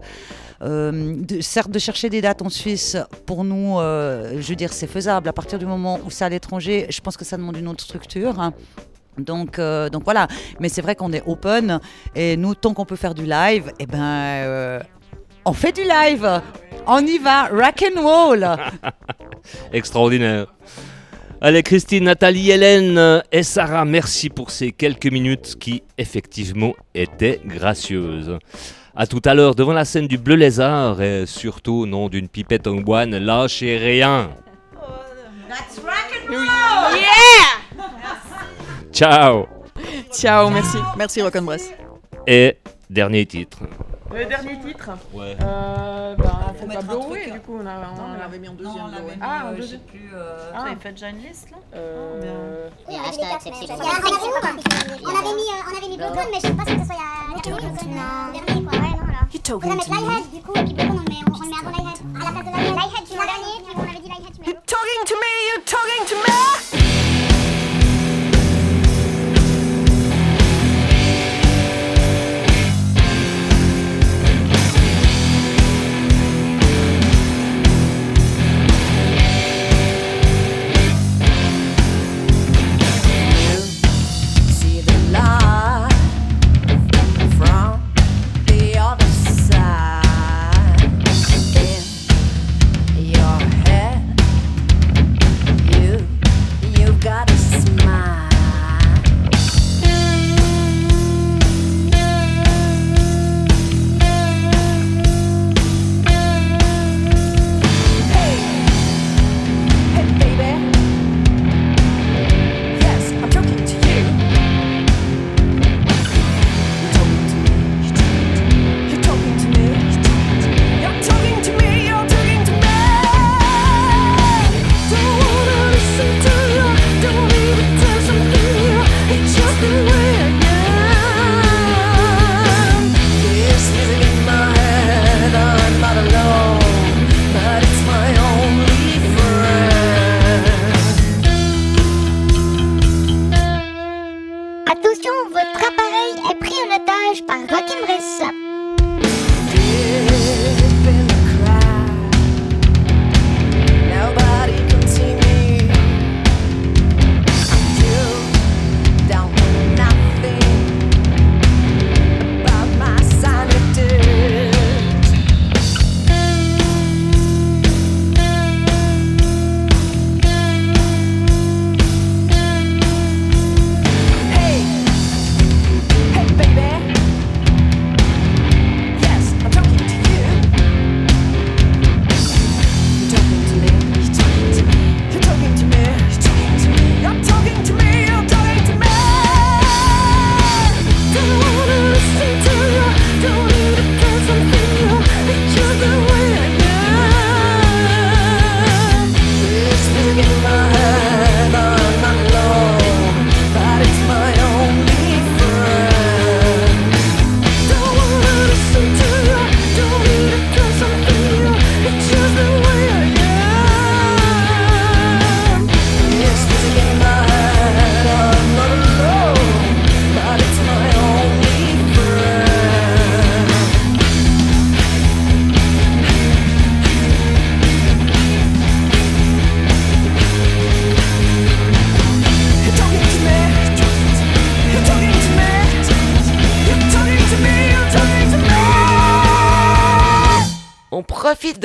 de- 0.60 1.40
certes, 1.40 1.70
de 1.70 1.78
chercher 1.78 2.08
des 2.10 2.20
dates 2.20 2.42
en 2.42 2.48
Suisse, 2.48 2.96
pour 3.26 3.44
nous, 3.44 3.78
euh, 3.78 4.40
je 4.40 4.48
veux 4.48 4.56
dire, 4.56 4.72
c'est 4.72 4.86
faisable. 4.86 5.28
À 5.28 5.32
partir 5.32 5.58
du 5.58 5.66
moment 5.66 6.00
où 6.04 6.10
c'est 6.10 6.24
à 6.24 6.28
l'étranger, 6.28 6.86
je 6.88 7.00
pense 7.00 7.16
que 7.16 7.24
ça 7.24 7.36
demande 7.36 7.56
une 7.56 7.68
autre 7.68 7.82
structure. 7.84 8.34
Donc, 9.18 9.58
euh, 9.58 9.88
donc 9.88 10.04
voilà. 10.04 10.28
Mais 10.60 10.68
c'est 10.68 10.82
vrai 10.82 10.94
qu'on 10.94 11.12
est 11.12 11.22
open. 11.26 11.80
Et 12.14 12.36
nous, 12.36 12.54
tant 12.54 12.74
qu'on 12.74 12.84
peut 12.84 12.96
faire 12.96 13.14
du 13.14 13.24
live, 13.26 13.72
eh 13.78 13.86
ben, 13.86 13.98
euh, 14.02 14.80
on 15.44 15.52
fait 15.52 15.72
du 15.72 15.82
live. 15.82 16.42
On 16.86 16.98
y 17.04 17.18
va. 17.18 17.48
Rock 17.48 17.84
and 17.94 18.00
roll. 18.00 18.46
Extraordinaire. 19.72 20.46
Allez, 21.40 21.62
Christine, 21.62 22.04
Nathalie, 22.04 22.50
Hélène 22.50 22.96
euh, 22.96 23.20
et 23.30 23.42
Sarah, 23.42 23.84
merci 23.84 24.30
pour 24.30 24.50
ces 24.50 24.72
quelques 24.72 25.10
minutes 25.12 25.56
qui, 25.60 25.82
effectivement, 25.98 26.72
étaient 26.94 27.40
gracieuses. 27.44 28.38
À 28.98 29.06
tout 29.06 29.20
à 29.26 29.34
l'heure 29.34 29.54
devant 29.54 29.74
la 29.74 29.84
scène 29.84 30.06
du 30.06 30.16
Bleu 30.16 30.36
Lézard 30.36 31.02
et 31.02 31.26
surtout, 31.26 31.84
non 31.84 32.08
d'une 32.08 32.28
pipette 32.28 32.66
en 32.66 32.76
boine, 32.76 33.18
lâchez 33.18 33.76
rien. 33.76 34.30
Ciao 38.92 39.46
Ciao, 40.10 40.48
merci. 40.48 40.78
Merci 40.96 41.20
Rock'n'Bress. 41.20 41.70
Et 42.26 42.56
dernier 42.88 43.26
titre. 43.26 43.58
Le 44.12 44.24
dernier 44.24 44.58
titre 44.60 44.90
Ouais. 45.12 45.36
Euh, 45.42 46.14
bah, 46.16 46.54
faut 46.58 46.66
pas 46.66 46.66
mettre 46.66 46.80
un 46.80 46.84
blower, 46.84 47.20
truc, 47.22 47.32
du 47.34 47.40
coup, 47.40 47.58
on 47.60 47.66
a. 47.66 47.74
Non, 47.74 47.80
on 47.98 48.10
on 48.10 48.14
a- 48.14 48.18
l'avait 48.18 48.38
mis 48.38 48.48
en 48.48 48.52
deuxième. 48.54 48.84
on 48.84 48.86
là, 48.86 48.92
l'avait 48.98 49.16
mis, 49.16 49.22
Ah, 49.22 49.26
euh, 49.26 49.48
en 49.50 49.50
je 49.52 49.60
deuxième. 49.60 49.80
sais 49.80 49.86
plus. 49.86 50.10
euh, 50.14 50.50
Ah. 50.54 50.60
Vous 50.60 50.66
avez 50.66 50.76
fait 50.76 50.92
déjà 50.92 51.08
une 51.08 51.18
liste 51.18 51.50
là 51.50 51.56
Euh, 51.74 52.68
Oui, 52.88 52.94
avec 52.96 53.12
les 53.12 53.22
dates, 53.22 53.40
c'est 53.40 53.52
c'est- 53.54 53.72
On 53.72 53.78
avait 53.78 55.34
mis, 55.34 55.48
euh, 55.50 55.66
on 55.66 55.76
avait 55.76 55.88
mis 55.88 55.96
Blocon, 55.96 56.20
mais 56.32 56.40
je 56.40 56.46
pense 56.48 56.56
pas 56.56 56.64
que 56.64 56.80
ce 56.80 56.86
soit 56.86 56.96
il 56.96 57.32
y 57.32 57.36
a 57.36 57.56
Blocon 57.56 57.66
dernier, 57.66 58.64
quoi. 58.64 58.78
Ouais, 58.78 58.78
non, 58.78 59.06
alors. 59.08 59.26
On 59.48 59.58
va 59.58 59.74
mettre 59.74 59.90
Lighthead, 59.90 60.30
du 60.32 60.40
coup, 60.42 60.52
et 60.56 60.64
puis 60.64 60.74
Blocon, 60.74 60.90
on 60.90 60.98
le 60.98 61.02
met, 61.02 61.22
on 61.26 61.42
le 61.42 61.48
met 61.50 61.56
avant 61.60 61.70
Lighthead. 61.84 62.06
À 62.14 62.24
la 62.24 62.30
place 62.30 62.44
de 62.46 62.50
Lighthead. 62.52 62.76
Lighthead, 62.76 63.04
tu 63.06 63.12
mets 63.18 63.26
dernier, 63.26 63.56
puis 63.66 63.74
on 63.76 63.82
avait 63.82 64.00
dit 64.00 64.08
Lighthead, 64.08 64.32
tu 64.34 64.40
mets 64.40 64.56
Talking 64.66 65.02
to 65.06 65.14
me, 65.14 65.32
you 65.50 65.56
talking 65.66 66.04
to 66.08 66.16
me? 66.16 67.35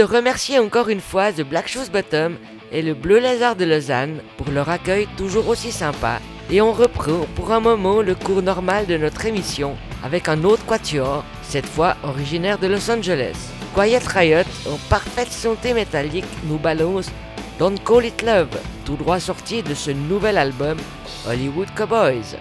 de 0.02 0.06
remercier 0.06 0.58
encore 0.58 0.90
une 0.90 1.00
fois 1.00 1.32
The 1.32 1.44
Black 1.44 1.68
Shoes 1.68 1.92
Bottom 1.94 2.36
et 2.72 2.82
le 2.82 2.96
Bleu 2.96 3.20
Lézard 3.20 3.56
de 3.56 3.66
Lausanne 3.66 4.22
pour 4.36 4.50
leur 4.50 4.68
accueil 4.68 5.08
toujours 5.16 5.48
aussi 5.48 5.72
sympa 5.72 6.18
et 6.50 6.60
on 6.60 6.74
reprend 6.74 7.28
pour 7.36 7.52
un 7.52 7.60
moment 7.60 8.02
le 8.02 8.16
cours 8.16 8.42
normal 8.42 8.88
de 8.88 8.98
notre 8.98 9.28
émission 9.28 9.78
avec 10.04 10.28
un 10.28 10.44
autre 10.44 10.66
quatuor, 10.66 11.24
cette 11.44 11.68
fois 11.68 11.98
originaire 12.02 12.58
de 12.58 12.66
Los 12.66 12.90
Angeles. 12.90 13.36
Quiet 13.76 14.02
Riot, 14.08 14.50
en 14.68 14.78
parfaite 14.90 15.32
santé 15.32 15.76
métallique, 15.76 16.26
nous 16.46 16.58
balance 16.58 17.12
Don't 17.60 17.78
Call 17.86 18.06
It 18.06 18.24
Love, 18.24 18.58
tout 18.86 18.96
droit 18.96 19.20
sorti 19.20 19.62
de 19.62 19.76
ce 19.76 19.92
nouvel 19.92 20.40
album 20.40 20.78
Hollywood 21.28 21.68
Cowboys. 21.78 22.38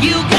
You 0.00 0.37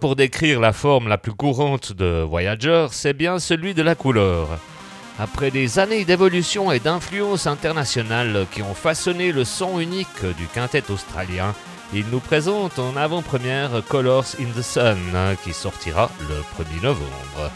pour 0.00 0.16
décrire 0.16 0.60
la 0.60 0.72
forme 0.72 1.08
la 1.08 1.18
plus 1.18 1.32
courante 1.32 1.92
de 1.92 2.22
Voyager, 2.22 2.86
c'est 2.90 3.12
bien 3.12 3.38
celui 3.38 3.74
de 3.74 3.82
la 3.82 3.94
couleur. 3.94 4.58
Après 5.18 5.50
des 5.50 5.78
années 5.78 6.04
d'évolution 6.04 6.70
et 6.70 6.78
d'influence 6.78 7.46
internationale 7.46 8.46
qui 8.52 8.62
ont 8.62 8.74
façonné 8.74 9.32
le 9.32 9.44
son 9.44 9.80
unique 9.80 10.24
du 10.36 10.46
quintet 10.46 10.90
australien, 10.90 11.54
il 11.92 12.04
nous 12.12 12.20
présente 12.20 12.78
en 12.78 12.96
avant-première 12.96 13.82
Colors 13.88 14.36
in 14.40 14.58
the 14.58 14.62
Sun, 14.62 14.98
hein, 15.14 15.34
qui 15.42 15.52
sortira 15.52 16.10
le 16.28 16.64
1er 16.64 16.82
novembre. 16.82 17.50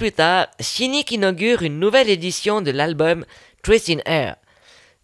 Plus 0.00 0.12
tard, 0.12 0.46
Cynic 0.58 1.10
inaugure 1.10 1.60
une 1.60 1.78
nouvelle 1.78 2.08
édition 2.08 2.62
de 2.62 2.70
l'album 2.70 3.26
Twist 3.62 3.90
in 3.90 3.98
Air. 4.06 4.36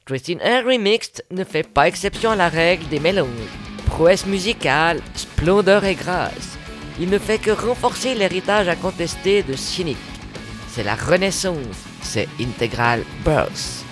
Twist 0.06 0.30
in 0.30 0.38
Air 0.38 0.64
Remixed 0.64 1.22
ne 1.30 1.44
fait 1.44 1.68
pas 1.68 1.86
exception 1.86 2.30
à 2.30 2.34
la 2.34 2.48
règle 2.48 2.88
des 2.88 2.98
mélanges. 2.98 3.28
Prouesse 3.84 4.24
musicale, 4.24 5.02
splendeur 5.14 5.84
et 5.84 5.96
grâce. 5.96 6.56
Il 6.98 7.10
ne 7.10 7.18
fait 7.18 7.36
que 7.36 7.50
renforcer 7.50 8.14
l'héritage 8.14 8.68
incontesté 8.68 9.42
de 9.42 9.52
Cynic. 9.52 9.98
C'est 10.70 10.84
la 10.84 10.94
renaissance, 10.94 11.76
c'est 12.00 12.28
Integral 12.40 13.02
Burst. 13.22 13.84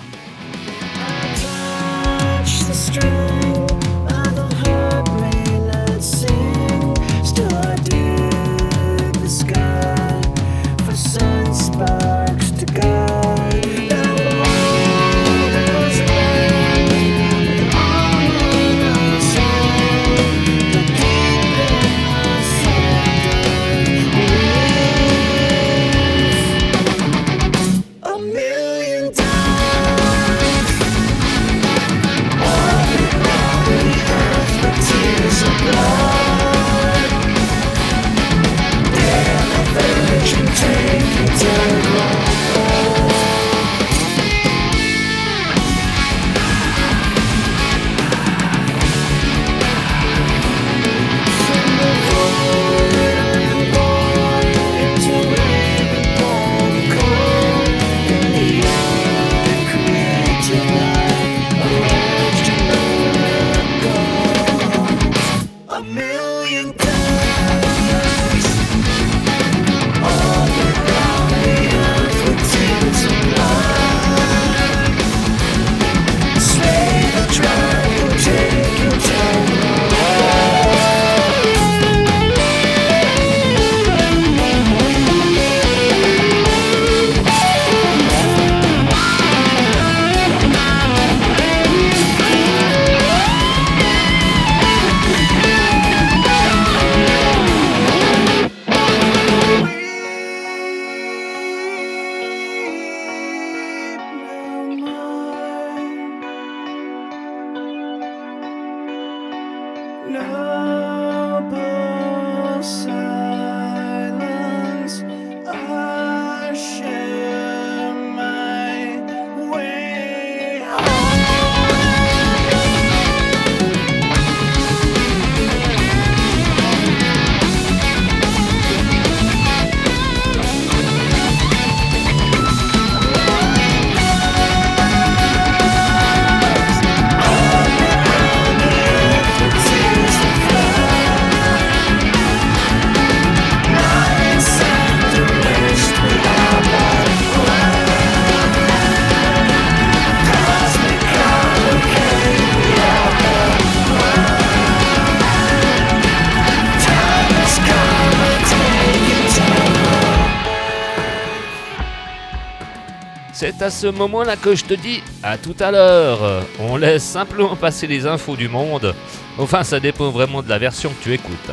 À 163.65 163.71
ce 163.71 163.87
moment-là 163.87 164.35
que 164.35 164.53
je 164.53 164.63
te 164.63 164.75
dis 164.75 165.01
à 165.23 165.39
tout 165.39 165.55
à 165.59 165.71
l'heure. 165.71 166.45
On 166.59 166.77
laisse 166.77 167.03
simplement 167.03 167.55
passer 167.55 167.87
les 167.87 168.05
infos 168.05 168.35
du 168.35 168.47
monde. 168.47 168.93
Enfin, 169.39 169.63
ça 169.63 169.79
dépend 169.79 170.11
vraiment 170.11 170.43
de 170.43 170.49
la 170.49 170.59
version 170.59 170.91
que 170.91 171.03
tu 171.03 171.13
écoutes. 171.13 171.51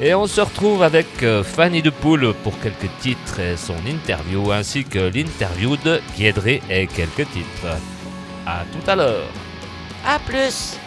Et 0.00 0.14
on 0.14 0.28
se 0.28 0.40
retrouve 0.40 0.84
avec 0.84 1.24
euh, 1.24 1.42
Fanny 1.42 1.82
de 1.82 1.90
Poule 1.90 2.32
pour 2.44 2.60
quelques 2.60 2.88
titres 3.00 3.40
et 3.40 3.56
son 3.56 3.74
interview, 3.88 4.52
ainsi 4.52 4.84
que 4.84 5.10
l'interview 5.12 5.76
de 5.78 6.00
Guédré 6.16 6.62
et 6.70 6.86
quelques 6.86 7.28
titres. 7.32 7.76
À 8.46 8.62
tout 8.72 8.88
à 8.88 8.94
l'heure. 8.94 9.26
A 10.06 10.20
plus 10.20 10.78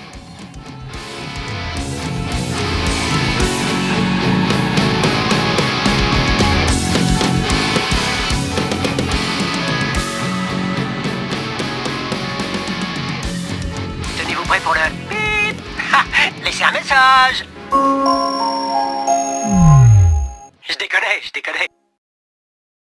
Je 17.29 17.43
déconne, 20.75 21.01
je 21.23 21.31
déconne. 21.31 21.70